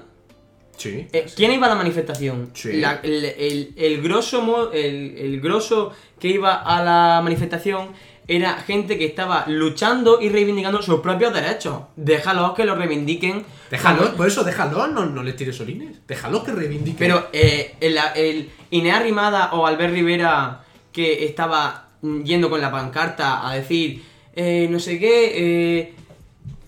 [0.77, 1.09] Sí.
[1.13, 2.51] Eh, ¿Quién iba a la manifestación?
[2.55, 2.75] Sí.
[2.75, 7.89] La- el, el- el grosso el, el grosso que iba a la manifestación
[8.29, 11.81] era gente que estaba luchando y reivindicando sus propios derechos.
[11.97, 13.45] Déjalos que los reivindiquen.
[13.71, 16.07] Déjalos, por eso déjalos, no, no les tires solines.
[16.07, 16.99] Déjalos que reivindiquen.
[16.99, 20.61] Pero eh, el, el Inés Arrimada o Albert Rivera
[20.93, 21.89] que estaba
[22.23, 24.05] yendo con la pancarta a decir
[24.37, 25.33] eh, no sé qué,
[25.81, 25.95] eh,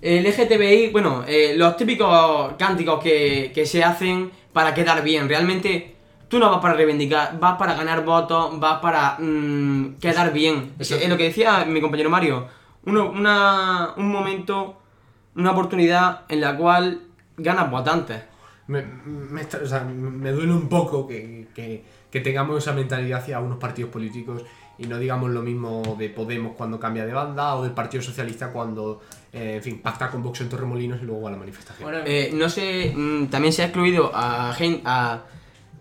[0.03, 5.29] el LGTBI, bueno, eh, los típicos cánticos que, que se hacen para quedar bien.
[5.29, 5.95] Realmente
[6.29, 10.73] tú no vas para reivindicar, vas para ganar votos, vas para mm, quedar bien.
[10.79, 12.47] Es, lo que decía mi compañero Mario.
[12.87, 14.81] Uno, una, un momento,
[15.37, 17.03] una oportunidad en la cual
[17.37, 18.23] ganas votantes.
[18.69, 23.21] Me, me está- o sea, me duele un poco que, que- que tengamos esa mentalidad
[23.21, 24.43] hacia unos partidos políticos
[24.81, 28.51] y no digamos lo mismo de Podemos cuando cambia de banda o del Partido Socialista
[28.51, 31.89] cuando, eh, en fin, pacta con Vox en Torremolinos y luego va a la manifestación.
[31.89, 35.23] Bueno, Eh, no sé, mm, también se ha excluido a,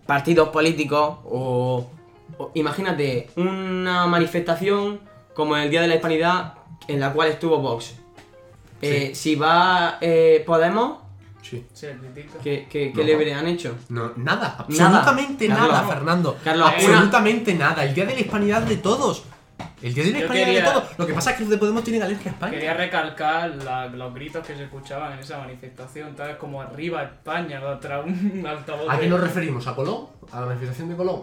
[0.06, 1.88] partidos políticos o,
[2.36, 5.00] o imagínate una manifestación
[5.34, 6.54] como el Día de la Hispanidad
[6.86, 7.94] en la cual estuvo Vox.
[8.82, 9.98] Eh, Si va
[10.44, 10.98] Podemos,
[11.42, 11.66] sí.
[11.72, 12.38] se critica.
[12.42, 13.04] ¿qué, qué, qué No.
[13.06, 13.76] le habrían hecho?
[13.88, 15.82] No, nada, absolutamente nada.
[15.86, 16.36] Fernando.
[16.42, 17.84] Carlos, absolutamente nada.
[17.84, 19.24] El día de la hispanidad de todos.
[19.82, 20.98] El día de la Yo hispanidad quería- de todos.
[20.98, 22.52] Lo que pasa es que los de Podemos tienen alergia a España.
[22.52, 27.02] Quería recalcar la- los gritos que se escuchaban en esa manifestación, tal vez como arriba
[27.02, 28.88] España contra un altavoz.
[28.90, 29.66] ¿A qué nos referimos?
[29.66, 30.06] ¿A Colón?
[30.32, 31.22] ¿A la manifestación de Colón?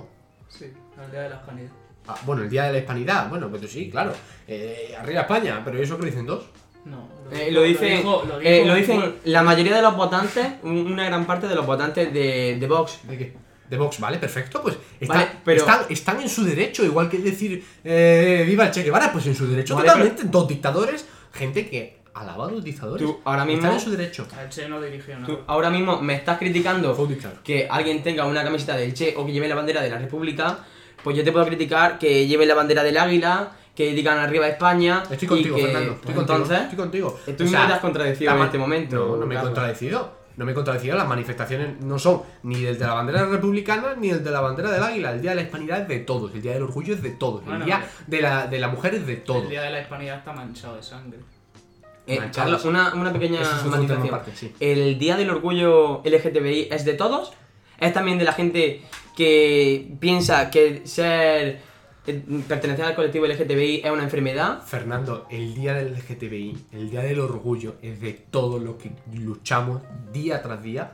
[0.49, 0.65] Sí,
[0.99, 1.71] al día de la hispanidad.
[2.08, 3.30] Ah, bueno, el día de la hispanidad.
[3.30, 4.13] Bueno, pues sí, claro.
[4.47, 6.45] Eh, arriba España, pero eso que lo dicen dos.
[6.86, 10.48] No, Eh, lo dicen, dijo- lo eh, dijo lo dicen la mayoría de los votantes,
[10.63, 13.00] un- una gran parte de los votantes de, de Vox.
[13.08, 13.34] ¿De qué?
[13.70, 17.18] De Vox, vale, perfecto, pues está- Vale, pero- están, están en su derecho, igual que
[17.18, 21.68] decir eh, viva el Che Guevara, pues en su derecho Vale, totalmente, dos dictadores, gente
[21.70, 24.26] que alaba a los dictadores, Tú, ahora mismo- están en su derecho.
[24.42, 25.28] El Che no dirigió nada.
[25.28, 26.96] Tú ahora mismo me estás criticando
[27.44, 30.60] que alguien tenga una camiseta del Che o que lleve la bandera de la República,
[31.04, 35.04] pues yo te puedo criticar que lleve la bandera del Águila, que digan arriba España.
[35.04, 37.20] Estoy y contigo, que, Fernando, pues estoy contigo, entonces, estoy contigo.
[37.38, 40.18] tú mismo te has contradecido en este momento, No, no me he contradecido.
[40.36, 44.12] No me he contradecido, las manifestaciones no son ni el de la bandera republicana ni
[44.12, 45.12] el de la bandera del águila.
[45.12, 47.42] El día de la hispanidad es de todos, el día del orgullo es de todos,
[47.42, 49.44] el Bueno, día de la, de la mujer es de todos.
[49.44, 51.20] El día de la hispanidad está manchado de sangre.
[52.08, 52.20] Eh.
[52.34, 54.22] Carlos, una, una pequeña matización.
[54.36, 54.54] sí.
[54.60, 57.34] ¿El Día del Orgullo LGTBI es de todos?
[57.80, 58.84] ¿Es también de la gente
[59.16, 61.62] que piensa que ser eh,
[62.13, 64.62] pertenecer al colectivo LGTBI es una enfermedad?
[64.65, 69.82] Fernando, el día del LGTBI, el día del orgullo, es de todos los que luchamos
[70.13, 70.91] día tras día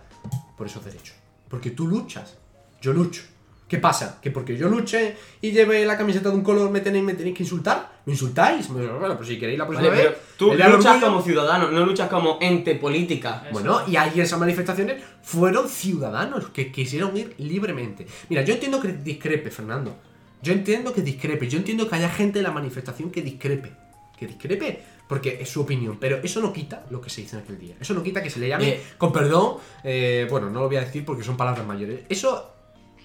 [0.58, 1.16] por esos derechos.
[1.50, 2.38] Porque tú luchas,
[2.82, 3.24] yo lucho.
[3.68, 4.20] ¿Qué pasa?
[4.22, 7.36] ¿Que porque yo luche y lleve la camiseta de un color me tenéis, me tenéis
[7.36, 8.02] que insultar?
[8.06, 8.68] ¿Me insultáis?
[8.68, 10.18] Bueno, pues si queréis la próxima Vale, vez.
[10.38, 13.42] tú luchas orgullo- como ciudadano, no luchas como ente política.
[13.46, 13.54] Eso.
[13.54, 18.06] Bueno, y ahí esas manifestaciones fueron ciudadanos que quisieron ir libremente.
[18.30, 19.96] Mira, yo entiendo que discrepe, Fernando.
[20.44, 21.48] Yo entiendo que discrepe.
[21.48, 23.72] Yo entiendo que haya gente en la manifestación que discrepe.
[24.18, 25.98] Que discrepe porque es su opinión.
[26.00, 27.76] Pero eso no quita lo que se hizo en aquel día.
[27.80, 28.84] Eso no quita que se le llame, Eh.
[28.98, 32.02] con perdón, eh, bueno, no lo voy a decir porque son palabras mayores.
[32.10, 32.52] Eso,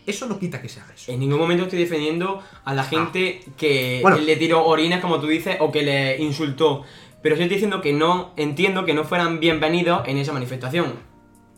[0.06, 1.10] eso no quita que se haga eso.
[1.12, 4.18] En ningún momento estoy defendiendo a la gente que Bueno.
[4.18, 6.82] le tiró orines, como tú dices, o que le insultó.
[7.22, 10.94] Pero estoy diciendo que no entiendo que no fueran bienvenidos en esa manifestación.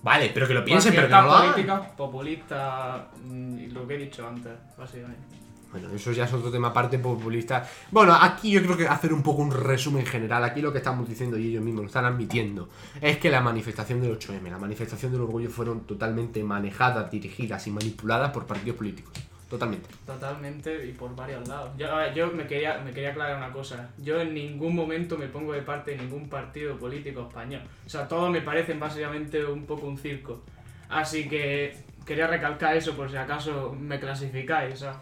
[0.02, 1.52] Vale, pero que lo piensen, pero que no lo hagan.
[1.52, 5.36] política populista, mm, lo que he dicho antes, básicamente.
[5.70, 7.68] Bueno, eso ya es otro tema aparte populista.
[7.90, 10.42] Bueno, aquí yo creo que hacer un poco un resumen general.
[10.42, 12.68] Aquí lo que estamos diciendo y ellos mismos lo están admitiendo
[13.00, 17.70] es que la manifestación del 8M, la manifestación del orgullo fueron totalmente manejadas, dirigidas y
[17.70, 19.12] manipuladas por partidos políticos.
[19.50, 19.88] Totalmente.
[20.06, 21.72] Totalmente y por varios lados.
[21.76, 23.90] Yo, me, quería, me quería aclarar una cosa.
[23.98, 27.62] Yo en ningún momento me pongo de parte de ningún partido político español.
[27.84, 30.40] O sea, todos me parecen básicamente un poco un circo.
[30.88, 34.82] Así que quería recalcar eso por si acaso me clasificáis.
[34.82, 34.94] O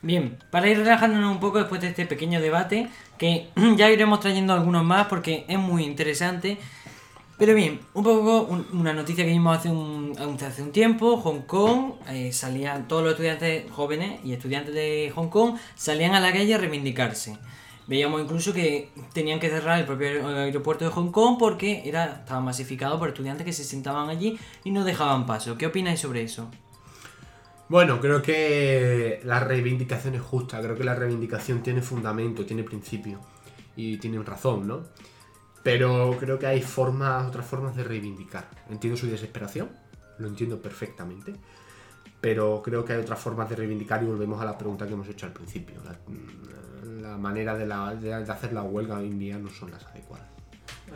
[0.00, 4.52] Bien, para ir relajándonos un poco después de este pequeño debate, que ya iremos trayendo
[4.52, 6.56] algunos más porque es muy interesante.
[7.36, 10.12] Pero bien, un poco un- una noticia que vimos hace un,
[10.44, 15.28] hace un tiempo, Hong Kong, eh, salían todos los estudiantes jóvenes y estudiantes de Hong
[15.28, 17.36] Kong salían a la calle a reivindicarse.
[17.86, 22.04] Veíamos incluso que tenían que cerrar el propio aer- aeropuerto de Hong Kong porque era,
[22.20, 25.56] estaba masificado por estudiantes que se sentaban allí y no dejaban paso.
[25.56, 26.50] ¿Qué opináis sobre eso?
[27.68, 30.60] Bueno, creo que la reivindicación es justa.
[30.60, 33.20] Creo que la reivindicación tiene fundamento, tiene principio.
[33.76, 34.84] Y tienen razón, ¿no?
[35.62, 38.48] Pero creo que hay formas, otras formas de reivindicar.
[38.70, 39.68] Entiendo su desesperación,
[40.18, 41.34] lo entiendo perfectamente.
[42.20, 45.08] Pero creo que hay otras formas de reivindicar y volvemos a la pregunta que hemos
[45.08, 45.76] hecho al principio.
[45.84, 50.26] La, la manera de, de- hacer la huelga hoy en día no son las adecuadas.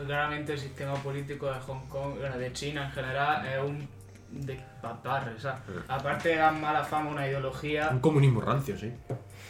[0.07, 3.87] Claramente el sistema político de Hong Kong, de China en general, es un
[4.33, 5.61] despaparre, ¿sabes?
[5.88, 8.92] Aparte de dar mala fama a una ideología, Un comunismo rancio, sí.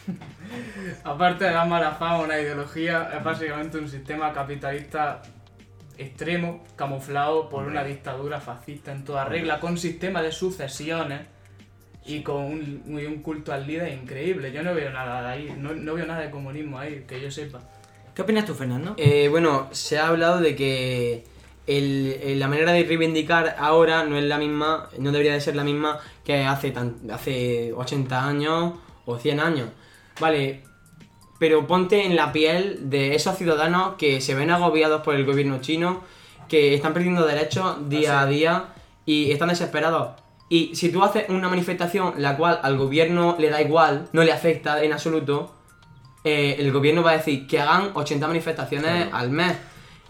[1.04, 5.22] aparte de dar mala fama a una ideología, es básicamente un sistema capitalista
[5.98, 11.20] extremo, camuflado por una dictadura fascista en toda regla, con sistema de sucesiones
[12.04, 14.52] y con un, y un culto al líder increíble.
[14.52, 17.30] Yo no veo nada de ahí, no, no veo nada de comunismo ahí, que yo
[17.30, 17.60] sepa.
[18.14, 18.94] ¿Qué opinas tú, Fernando?
[18.98, 21.24] Eh, bueno, se ha hablado de que
[21.66, 25.56] el- el- la manera de reivindicar ahora no es la misma, no debería de ser
[25.56, 28.74] la misma que hace, tan- hace 80 años
[29.06, 29.68] o 100 años.
[30.20, 30.64] Vale,
[31.38, 35.60] pero ponte en la piel de esos ciudadanos que se ven agobiados por el gobierno
[35.60, 36.02] chino,
[36.48, 38.66] que están perdiendo derechos día a día
[39.06, 40.20] y están desesperados.
[40.48, 44.32] Y si tú haces una manifestación la cual al gobierno le da igual, no le
[44.32, 45.54] afecta en absoluto,
[46.24, 49.56] eh, el gobierno va a decir que hagan 80 manifestaciones al mes.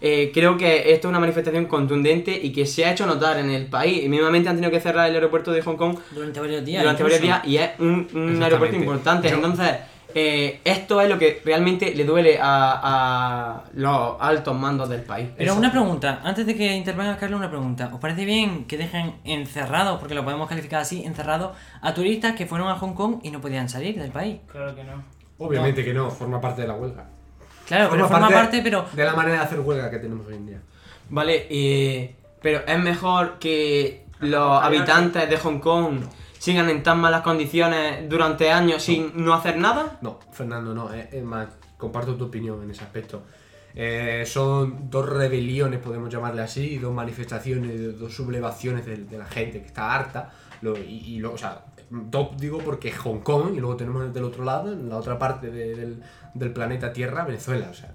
[0.04, 3.50] Eh, creo que esto es una manifestación contundente y que se ha hecho notar en
[3.50, 4.02] el país.
[4.04, 6.82] Y mínimamente han tenido que cerrar el aeropuerto de Hong Kong Durante varios días.
[6.82, 9.28] durante varios días y es un, un aeropuerto importante.
[9.28, 9.70] Yo- Entonces,
[10.14, 15.28] eh, esto es lo que realmente le duele a, a los altos mandos del país.
[15.38, 17.88] Pero una pregunta, antes de que intervenga Carlos, una pregunta.
[17.94, 22.44] ¿Os parece bien que dejen encerrados, porque lo podemos calificar así, encerrados a turistas que
[22.46, 24.38] fueron a Hong Kong y no podían salir del país?
[24.50, 25.02] Claro que no.
[25.38, 27.06] Obviamente que no, forma parte de la huelga.
[27.66, 28.86] Claro, pero forma parte, pero...
[28.92, 30.58] de la manera de hacer huelga que tenemos hoy en día.
[31.08, 36.00] Vale, y- pero es mejor que los habitantes de Hong Kong
[36.38, 39.98] sigan en tan malas condiciones durante años sin no hacer nada.
[40.02, 40.92] No, Fernando, no.
[40.92, 41.48] Es, es más,
[41.78, 43.22] comparto tu opinión en ese aspecto.
[43.74, 49.60] Eh, son dos rebeliones, podemos llamarle así, dos manifestaciones, dos sublevaciones de, de la gente
[49.60, 50.30] que está harta.
[50.62, 54.24] Lo- y, y lo- o sea, dos digo porque Hong Kong y luego tenemos del
[54.24, 56.02] otro lado, en la otra parte de- del,
[56.34, 57.68] del planeta Tierra, Venezuela.
[57.70, 57.92] O sea,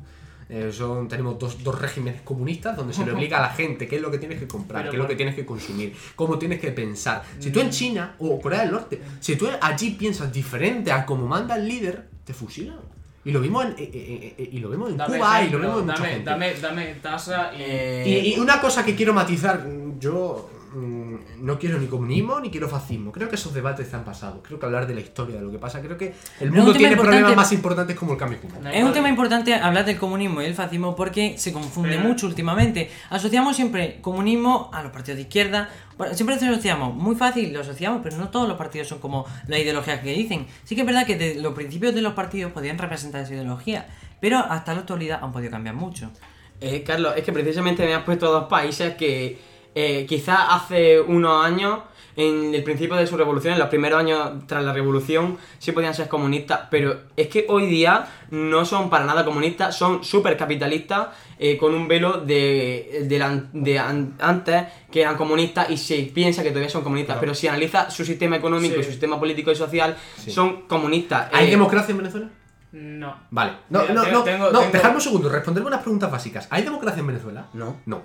[0.49, 3.97] eh, son, tenemos dos, dos regímenes comunistas donde se le obliga a la gente qué
[3.97, 6.39] es lo que tienes que comprar, Pero qué es lo que tienes que consumir, cómo
[6.39, 7.23] tienes que pensar.
[7.39, 11.27] Si tú en China o Corea del Norte, si tú allí piensas diferente a como
[11.27, 12.77] manda el líder, te fusilan.
[13.25, 15.59] Y lo vimos en, eh, eh, eh, y lo vemos en Dame Cuba y lo
[15.59, 16.29] vemos en mucha dame, gente.
[16.29, 17.61] dame, dame tasa y...
[17.61, 19.67] Y, y una cosa que quiero matizar,
[19.99, 23.11] yo mm, no quiero ni comunismo ni quiero fascismo.
[23.11, 24.39] Creo que esos debates están pasados.
[24.43, 26.95] Creo que hablar de la historia, de lo que pasa, creo que el mundo tiene
[26.97, 28.69] problemas más importantes como el cambio climático.
[28.69, 32.27] Es un tema importante hablar del comunismo y el fascismo porque se confunde Pero- mucho
[32.27, 32.89] últimamente.
[33.09, 35.69] Asociamos siempre comunismo a los partidos de izquierda.
[35.97, 39.25] Bueno, Siempre lo asociamos, muy fácil lo asociamos, pero no todos los partidos son como
[39.47, 40.45] la ideología que dicen.
[40.63, 43.87] Sí que es verdad que desde los principios de los partidos podían representar esa ideología,
[44.19, 46.11] pero hasta la actualidad han podido cambiar mucho.
[46.59, 49.39] Eh, Carlos, es que precisamente me has puesto dos países que
[49.79, 51.79] eh, quizás hace unos años,
[52.15, 55.93] en el principio de su revolución, en los primeros años tras la revolución, sí podían
[55.93, 61.09] ser comunistas, pero es que hoy día no son para nada comunistas, son súper capitalistas,
[61.37, 65.97] eh, con un velo de, de, la- de an- antes que eran comunistas y se
[66.11, 67.21] piensa que todavía son comunistas, Claro.
[67.21, 68.79] pero si analiza su sistema económico Sí.
[68.81, 70.31] y su sistema político y social, Sí.
[70.31, 71.29] son comunistas.
[71.31, 72.29] ¿Hay Eh, democracia en Venezuela?
[72.71, 73.15] No.
[73.29, 73.51] Vale.
[73.69, 76.47] No, Mira, no, tengo- no, tengo- no, tengo- dejadme un segundo, responderme unas preguntas básicas.
[76.49, 77.45] ¿Hay democracia en Venezuela?
[77.53, 77.77] No.
[77.85, 78.01] No.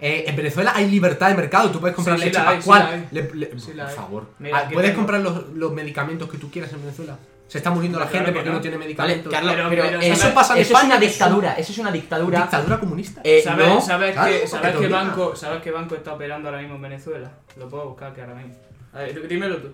[0.00, 2.82] Eh, en Venezuela hay libertad de mercado, tú puedes comprar Sí, sí leche hay, pascual.
[2.82, 3.08] sí la hay.
[3.10, 4.26] Le- le- Sí la por favor.
[4.38, 7.18] Mira, Ah, ¿Puedes tengo- comprar los, los medicamentos que tú quieras en Venezuela?
[7.48, 8.54] Se está muriendo la Claro gente que porque no.
[8.56, 9.32] no tiene Vale, medicamentos.
[9.32, 12.38] Carlos, Pero- pero, eso, pasa en eso es una que dictadura, eso es una dictadura.
[12.42, 13.20] Dictadura comunista.
[13.24, 16.76] Eh, ¿Sabes, no, sabes claro, qué, sabes banco, ¿Sabes qué banco está operando ahora mismo
[16.76, 17.30] en Venezuela?
[17.58, 18.54] Lo puedo buscar que ahora mismo.
[18.92, 19.68] A ver, dímelo tú.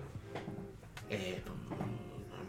[1.09, 1.39] Eh,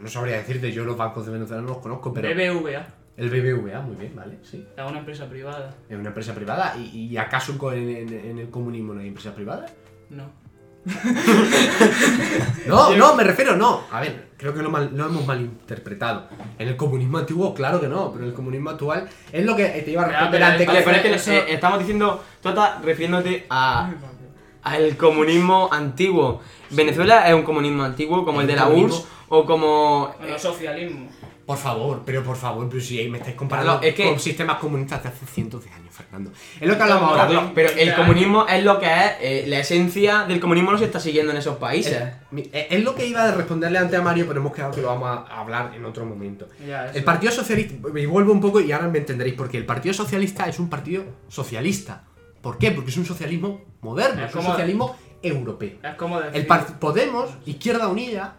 [0.00, 2.28] no sabría decirte, yo los bancos de Venezuela no los conozco, pero.
[2.28, 2.86] BBVA.
[3.18, 4.64] El BBVA, muy bien, vale, sí.
[4.76, 5.74] Es una empresa privada.
[5.88, 6.74] Es una empresa privada.
[6.78, 9.66] ¿Y, y acaso en, en- en el comunismo no hay empresa privada?
[10.11, 10.24] No.
[12.66, 13.83] No, no, me refiero, no.
[13.90, 16.28] A ver, creo que lo, mal- lo hemos malinterpretado.
[16.59, 19.66] En el comunismo antiguo, claro que no, pero en el comunismo actual es lo que
[19.66, 20.66] te iba a responder antes.
[20.66, 23.90] Vale, que pero es que Eso- eh, estamos diciendo, tú estás refiriéndote a
[24.62, 26.40] al comunismo antiguo.
[26.70, 28.96] Venezuela es un comunismo antiguo como el de la Comunismo.
[28.96, 31.09] URSS o como Bueno, eh, socialismo.
[31.48, 34.20] Por favor, pero por favor, pero si ahí me estáis comparando Carlos, es que- con
[34.20, 36.30] sistemas comunistas de hace cientos de años, Fernando.
[36.61, 37.22] Es lo que hablamos ahora.
[37.22, 40.76] Carlos, pero el 20 comunismo es lo que es eh, la esencia del comunismo no
[40.76, 42.02] se está siguiendo en esos países.
[42.52, 45.08] Es, lo que iba a responderle antes a Mario, pero hemos quedado que lo vamos
[45.08, 46.46] a hablar en otro momento.
[46.66, 46.90] Ya.
[46.90, 49.56] El Partido Socialista, y vuelvo un poco y ahora me entenderéis por qué.
[49.56, 52.04] El Partido Socialista es un partido socialista.
[52.42, 52.72] ¿Por qué?
[52.72, 55.78] Porque es un socialismo moderno, Es es un socialismo europeo.
[55.82, 56.46] Es como decir...
[56.46, 58.37] El Podemos, Izquierda Unida,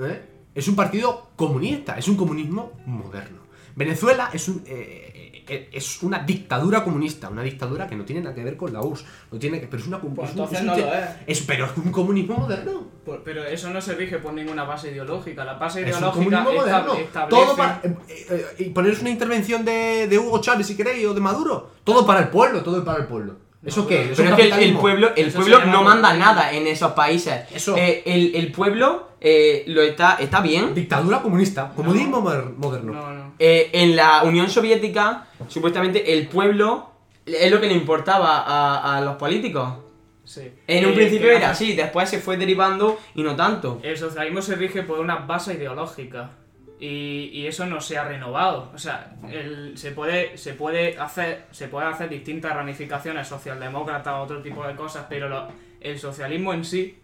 [0.00, 0.37] ¿eh?
[0.58, 3.38] Es un partido comunista, es un comunismo moderno.
[3.76, 8.34] Venezuela es un, eh, eh, es una dictadura comunista, una dictadura que no tiene nada
[8.34, 10.60] que ver con la URSS, no tiene que, pero es una Pues es un- es
[10.60, 11.04] un no te- lo es.
[11.28, 12.88] es- pero es un comunismo moderno.
[13.04, 15.44] Por- Pero eso no se rige por ninguna base ideológica.
[15.44, 16.94] La base Es un ideológica comunismo esta- moderno.
[17.06, 17.44] establece...
[17.44, 17.80] Todo para.
[17.84, 21.70] eh, eh, y poneros una intervención de, de Hugo Chávez, si queréis, o de Maduro.
[21.84, 23.36] Todo para el pueblo, todo para el pueblo.
[23.64, 23.96] ¿Eso qué?
[23.96, 26.92] pero- ¿Eso Pero es que el, pueblo, el Eso pueblo no manda nada en esos
[26.92, 27.44] países.
[27.54, 27.76] Eso.
[27.76, 30.74] Eh, el, el pueblo eh, lo está, está bien.
[30.74, 32.92] Dictadura comunista, comunismo moder- moderno.
[32.92, 33.32] No, no.
[33.38, 36.90] Eh, en la Unión Soviética, supuestamente el pueblo
[37.26, 39.74] es lo que le importaba a, a los políticos.
[40.24, 40.42] Sí.
[40.66, 43.80] En un Eh, principio era así, después se fue derivando y no tanto.
[43.82, 46.30] El socialismo se rige por una base ideológica
[46.78, 48.70] y, y eso no se ha renovado.
[48.74, 54.20] O sea, el- se, puede, se, puede hacer, se puede hacer distintas ramificaciones socialdemócratas o
[54.22, 55.48] otro tipo de cosas, pero lo-
[55.80, 56.98] el socialismo en sí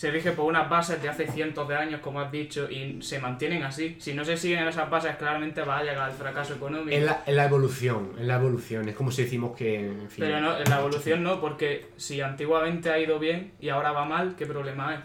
[0.00, 3.18] se rige por unas bases de hace cientos de años, como has dicho, y se
[3.18, 3.96] mantienen así.
[3.98, 6.96] Si no se siguen esas bases, claramente va a llegar al fracaso económico.
[6.96, 8.88] En la, en la evolución, en la evolución.
[8.88, 9.80] Es como si decimos que.
[9.80, 13.68] En fin, Pero no, en la evolución no, porque si antiguamente ha ido bien y
[13.68, 14.98] ahora va mal, ¿qué problema hay?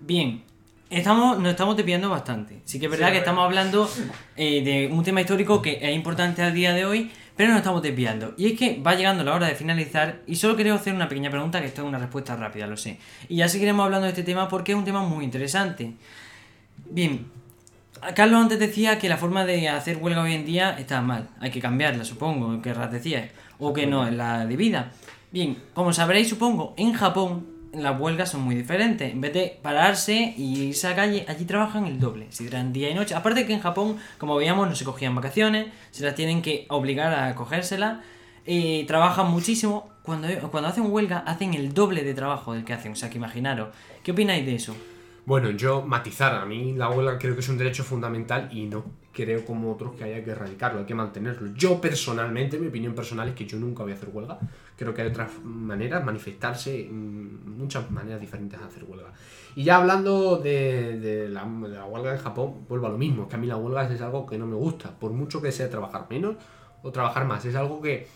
[0.00, 0.42] Bien,
[0.90, 2.62] estamos, nos estamos desviando bastante.
[2.64, 3.88] Sí que es verdad Sí, que estamos hablando
[4.36, 7.82] eh, de un tema histórico que es importante al día de hoy, pero nos estamos
[7.82, 8.34] desviando.
[8.36, 11.30] Y es que va llegando la hora de finalizar y solo quería hacer una pequeña
[11.30, 12.98] pregunta, que esto es una respuesta rápida, lo sé.
[13.28, 15.94] Y ya seguiremos hablando de este tema porque es un tema muy interesante.
[16.90, 17.26] Bien,
[18.14, 21.28] Carlos antes decía que la forma de hacer huelga hoy en día está mal.
[21.40, 23.30] Hay que cambiarla, supongo, querrás decir.
[23.58, 24.90] O que no, es la debida.
[25.30, 29.12] Bien, como sabréis, supongo, en Japón las huelgas son muy diferentes.
[29.12, 32.26] En vez de pararse y irse a la calle, allí trabajan el doble.
[32.30, 33.14] Si traen día y noche.
[33.14, 37.14] Aparte que en Japón, como veíamos, no se cogían vacaciones, se las tienen que obligar
[37.14, 37.98] a cogérselas.
[38.46, 39.90] Y trabajan muchísimo.
[40.02, 42.92] Cuando, cuando hacen huelga, hacen el doble de trabajo del que hacen.
[42.92, 43.74] O sea, que imaginaros.
[44.02, 44.76] ¿Qué opináis de eso?
[45.24, 48.84] Bueno, yo matizar, a mí la huelga creo que es un derecho fundamental y no
[49.12, 51.54] creo como otros que haya que erradicarlo, hay que mantenerlo.
[51.54, 54.40] Yo personalmente, mi opinión personal es que yo nunca voy a hacer huelga.
[54.76, 59.12] Creo que hay otras maneras, manifestarse, mm, muchas maneras diferentes de hacer huelga.
[59.54, 63.24] Y ya hablando de, de la, de la huelga en Japón, vuelvo a lo mismo,
[63.24, 65.52] es que a mí la huelga es algo que no me gusta, por mucho que
[65.52, 66.36] sea trabajar menos
[66.82, 68.08] o trabajar más, es algo que,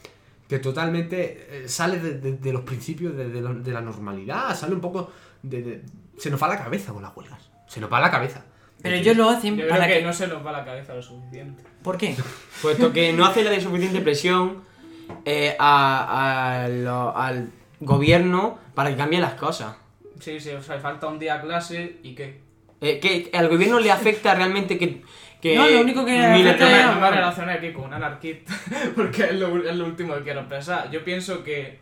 [0.49, 4.57] que totalmente eh, sale de, de- de los principios de, de lo- de la normalidad,
[4.57, 5.11] sale un poco
[5.42, 5.83] de, de-
[6.19, 8.42] Se nos va la cabeza con las huelgas, se nos va la cabeza.
[8.83, 10.07] Pero ellos lo hacen Yo para creo que que...
[10.07, 11.62] no se nos va la cabeza lo suficiente.
[11.83, 12.16] ¿Por qué?
[12.62, 14.62] Puesto que no hace la suficiente presión
[15.27, 19.77] eh, a- a lo- al gobierno para que cambie las cosas.
[20.21, 22.41] Sí, sí, o sea, falta un día a clase y qué.
[22.81, 25.03] Eh, que al gobierno le afecta realmente que.
[25.43, 28.55] que No, lo único que le No me relaciono aquí con un anarquista,
[28.97, 30.91] porque es lo, es lo último que quiero pensar.
[30.91, 31.81] Yo pienso que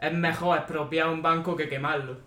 [0.00, 2.18] es mejor expropiar un banco que quemarlo.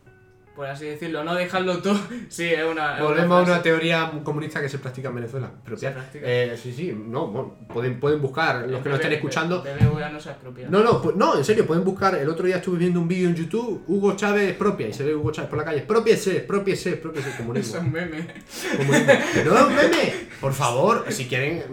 [0.55, 1.99] Por así decirlo, no dejarlo todo.
[2.29, 2.95] Sí, es una.
[2.97, 5.51] es Volvemos a una teoría comunista que se practica en Venezuela.
[5.63, 6.25] Pero Se practica.
[6.27, 9.61] eh, sí, sí, no, bueno, pueden, pueden buscar, los que nos estén escuchando.
[9.63, 10.67] BBVA no se expropia.
[10.69, 12.15] No, no, pues, no, en serio, pueden buscar.
[12.15, 15.13] El otro día estuve viendo un vídeo en YouTube, Hugo Chávez propia, y se ve
[15.15, 15.81] Hugo Chávez por la calle.
[15.81, 17.77] Propiese, propiese, propiese, Eso comunismo.
[17.77, 18.27] es un meme.
[18.77, 19.13] comunismo.
[19.45, 20.13] No es un meme.
[20.41, 21.63] Por favor, si quieren,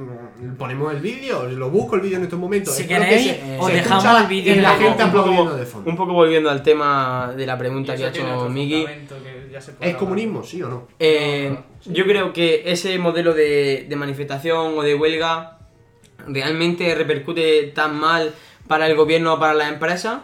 [0.41, 2.75] mm, ponemos el vídeo, lo busco el vídeo en estos momentos.
[2.75, 5.67] Si queréis, que os dejamos el vídeo y en la gente un poco, aplaudiendo de
[5.67, 5.91] fondo.
[5.91, 8.49] un poco volviendo al tema de la pregunta que ha hecho otro
[8.81, 10.89] Que ya se ¿Es comunismo, sí o no?
[10.99, 11.57] Eh,
[11.87, 15.59] yo creo que ese modelo de, de manifestación o de huelga
[16.27, 18.33] realmente repercute tan mal
[18.69, 20.21] para el gobierno o para las empresas.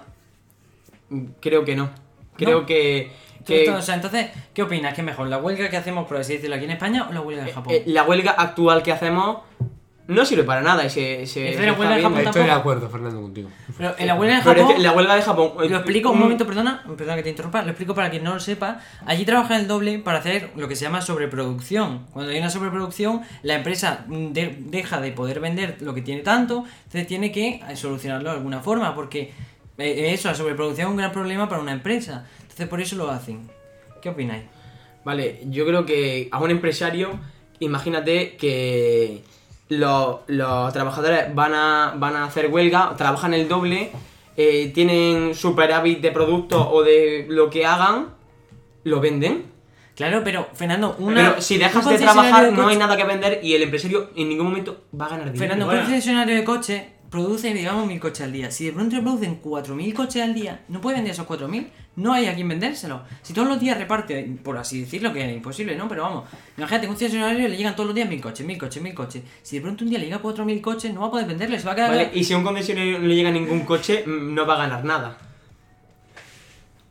[1.41, 1.91] Creo que no.
[2.37, 2.67] Creo No.
[2.67, 3.11] que,
[3.45, 4.95] que, Esto- o sea, entonces, ¿qué opinas?
[4.95, 5.27] ¿Qué es mejor?
[5.29, 7.73] ¿La huelga que hacemos, por así decirlo, aquí en España o la huelga en Japón?
[7.75, 9.39] eh, la huelga actual que hacemos
[10.09, 12.09] no sirve para nada y se, se- Es se de la está huelga de viendo.
[12.19, 13.49] Japón Estoy de acuerdo, Fernando, contigo.
[13.77, 14.77] Pero en la huelga Pero es Japón...
[14.77, 15.53] que la huelga de Japón.
[15.71, 18.35] Lo explico un mm, momento, perdona, perdona que te interrumpa, lo explico para quien no
[18.35, 18.81] lo sepa.
[19.07, 22.07] Allí trabajan el doble para hacer lo que se llama sobreproducción.
[22.13, 26.65] Cuando hay una sobreproducción, la empresa de- deja de poder vender lo que tiene tanto,
[26.85, 29.33] entonces tiene que eh, solucionarlo de alguna forma, porque
[29.77, 32.25] eh, eso, la sobreproducción es un gran problema para una empresa.
[32.41, 33.49] Entonces por eso lo hacen.
[34.01, 34.45] ¿Qué opináis?
[35.05, 37.19] Vale, yo creo que a un empresario,
[37.61, 39.23] imagínate que
[39.69, 43.91] los, los trabajadores van a, van a hacer huelga, trabajan el doble,
[44.37, 48.09] eh, tienen superávit de productos o de lo que hagan,
[48.85, 49.45] lo venden.
[49.95, 52.97] Claro, pero Fernando, una, Pero si dejas un de trabajar, de no hay coche- nada
[52.97, 55.39] que vender y el empresario en ningún momento va a ganar dinero.
[55.53, 58.51] Fernando, un concesionario de coches produce, digamos, mil coches al día.
[58.51, 62.27] Si de pronto producen 4.000 coches al día, no puede vender esos 4.000, no hay
[62.27, 63.03] a quien vendérselo.
[63.23, 65.89] Si todos los días reparte, por así decirlo, que es imposible, ¿no?
[65.89, 66.25] Pero vamos,
[66.57, 69.23] imagínate, un concesionario le llegan todos los días mil coches, mil coches, mil coches.
[69.43, 71.67] Si de pronto un día le llega 4.000 coches, no va a poder venderles, se
[71.67, 71.91] va a quedar...
[71.91, 74.59] Vale, y si a un concesionario no le llega ningún coche, mm, no va a
[74.59, 75.28] ganar nada.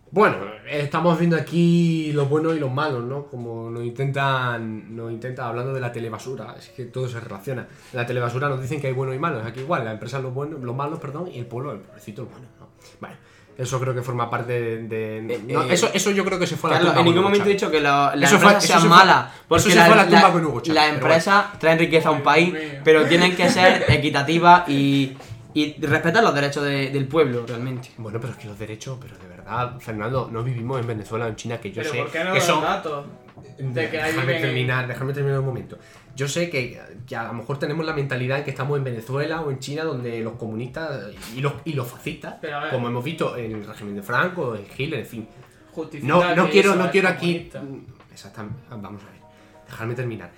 [0.09, 0.37] Bueno,
[0.69, 3.25] estamos viendo aquí los buenos y los malos, ¿no?
[3.25, 7.67] Como nos intentan, nos intentan hablando de la telebasura, es que todo se relaciona.
[7.91, 10.33] En la telebasura nos dicen que hay buenos y malos, aquí igual, la empresa los
[10.33, 12.67] buenos, los malos, perdón, y el pueblo, el pobrecito, los buenos, ¿no?
[13.01, 13.15] Vale,
[13.57, 15.21] eso creo que forma parte de...
[15.27, 17.05] de- no, eh, eso, eso yo creo que se fue a la Carlos, tumba en
[17.07, 19.33] ningún momento he dicho que la- Eso fue- empresas eso sean se fue- malas.
[19.51, 21.79] eso se la, fue a la tumba la- con Hugo Chávez, las pero empresas traen
[21.79, 22.53] riqueza a un país,
[22.83, 25.17] pero tienen que ser equitativas y,
[25.53, 27.89] y respetar los derechos de- del pueblo, realmente.
[27.97, 29.36] Bueno, pero es que los derechos, pero de verdad,
[29.79, 32.33] Fernando, no vivimos en Venezuela o en China, que yo Pero sé ¿por qué no
[32.33, 32.61] que son...
[32.61, 33.05] datos?
[33.57, 35.77] De que déjame viven- terminar, déjame terminar un momento.
[36.15, 39.41] Yo sé que, que a lo mejor tenemos la mentalidad en que estamos en Venezuela
[39.41, 42.53] o en China, donde los comunistas y los, y los fascistas, ver.
[42.71, 45.27] como hemos visto en el régimen de Franco, en Hitler, en fin.
[46.01, 47.49] No, no quiero, no quiero aquí.
[48.11, 48.57] Exactamente.
[48.69, 49.21] Vamos a ver.
[49.67, 50.31] Dejadme terminar.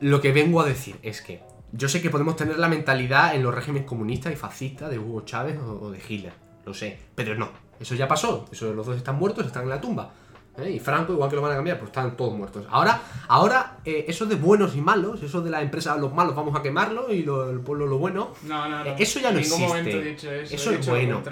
[0.00, 1.40] Lo que vengo a decir es que
[1.72, 5.22] yo sé que podemos tener la mentalidad en los regímenes comunistas y fascistas de Hugo
[5.22, 6.32] Chávez o, o de Hitler.
[6.64, 6.98] Lo sé.
[7.16, 7.48] Pero no.
[7.84, 8.46] Eso ya pasó.
[8.50, 10.10] Eso los dos están muertos, están en la tumba.
[10.56, 10.70] ¿eh?
[10.70, 12.64] Y Franco, igual que lo van a cambiar, pues están todos muertos.
[12.70, 16.56] Ahora, ahora eh, eso de buenos y malos, eso de la empresa los malos vamos
[16.58, 18.90] a quemarlo y lo- el pueblo lo bueno, No, no, no.
[18.90, 19.66] Eh, eso ya no en ningún existe.
[19.68, 20.54] momento he dicho eso.
[20.54, 21.22] Eso he es dicho lo bueno.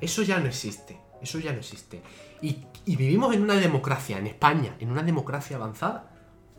[0.00, 0.98] Eso ya no existe.
[1.20, 2.00] Eso ya no existe.
[2.40, 6.06] Y, y vivimos en una democracia, en España, en una democracia avanzada.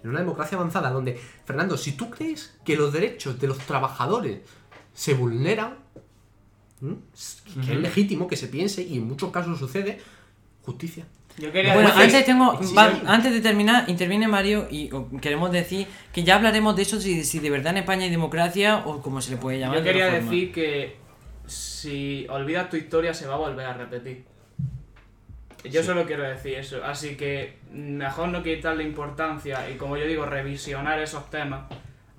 [0.03, 4.41] En una democracia avanzada donde, Fernando, si tú crees que los derechos de los trabajadores
[4.93, 5.77] se vulneran,
[6.81, 6.95] ¿m?
[7.65, 9.99] que es legítimo que se piense y en muchos casos sucede,
[10.63, 11.05] justicia.
[11.37, 12.59] Yo quería Bueno, decir- antes tengo.
[12.77, 14.89] Va- antes de terminar, interviene Mario y
[15.21, 18.83] queremos decir que ya hablaremos de eso si, si de verdad en España hay democracia
[18.85, 19.77] o como se le puede llamar.
[19.77, 20.97] Yo quería decir que
[21.47, 24.25] si olvidas tu historia se va a volver a repetir.
[25.63, 25.87] Yo Sí.
[25.87, 30.99] solo quiero decir eso, así que mejor no quitarle importancia y como yo digo, revisionar
[30.99, 31.61] esos temas,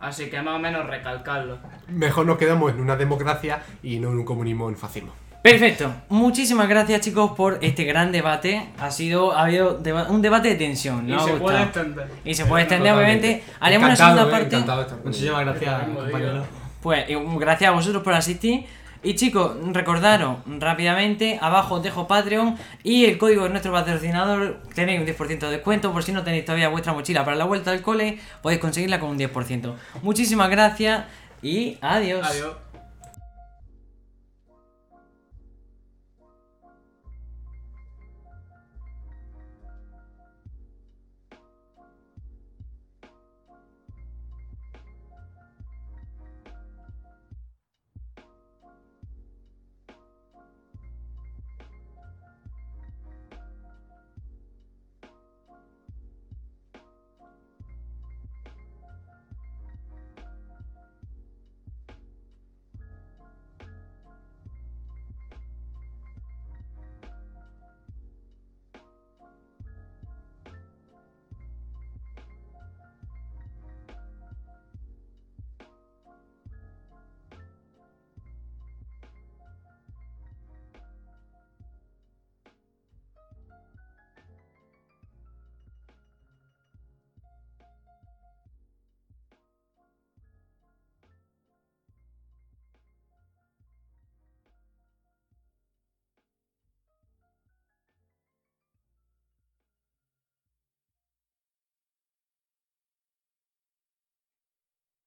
[0.03, 1.59] así que más o menos recalcarlos.
[1.89, 5.13] Mejor nos quedamos en una democracia y no en un comunismo en fascismo.
[5.43, 5.93] Perfecto.
[6.09, 8.69] Muchísimas gracias, chicos, por este gran debate.
[8.79, 11.09] Ha sido ha habido deba- un debate de tensión.
[11.11, 12.07] Y se puede extender.
[12.25, 13.27] Y se puede extender, Totalmente.
[13.29, 13.53] obviamente.
[13.59, 14.97] Haremos una segunda eh, parte.
[15.05, 15.83] Muchísimas gracias.
[16.81, 17.05] Pues
[17.39, 18.67] gracias a vosotros por asistir.
[19.05, 25.01] Y chicos, recordaros rápidamente, abajo os dejo Patreon y el código de nuestro patrocinador, tenéis
[25.01, 27.83] un 10% de descuento por si no tenéis todavía vuestra mochila para la vuelta al
[27.83, 29.75] cole, podéis conseguirla con un 10%.
[30.03, 31.05] Muchísimas gracias
[31.43, 32.25] y adiós.
[32.25, 32.72] Adiós.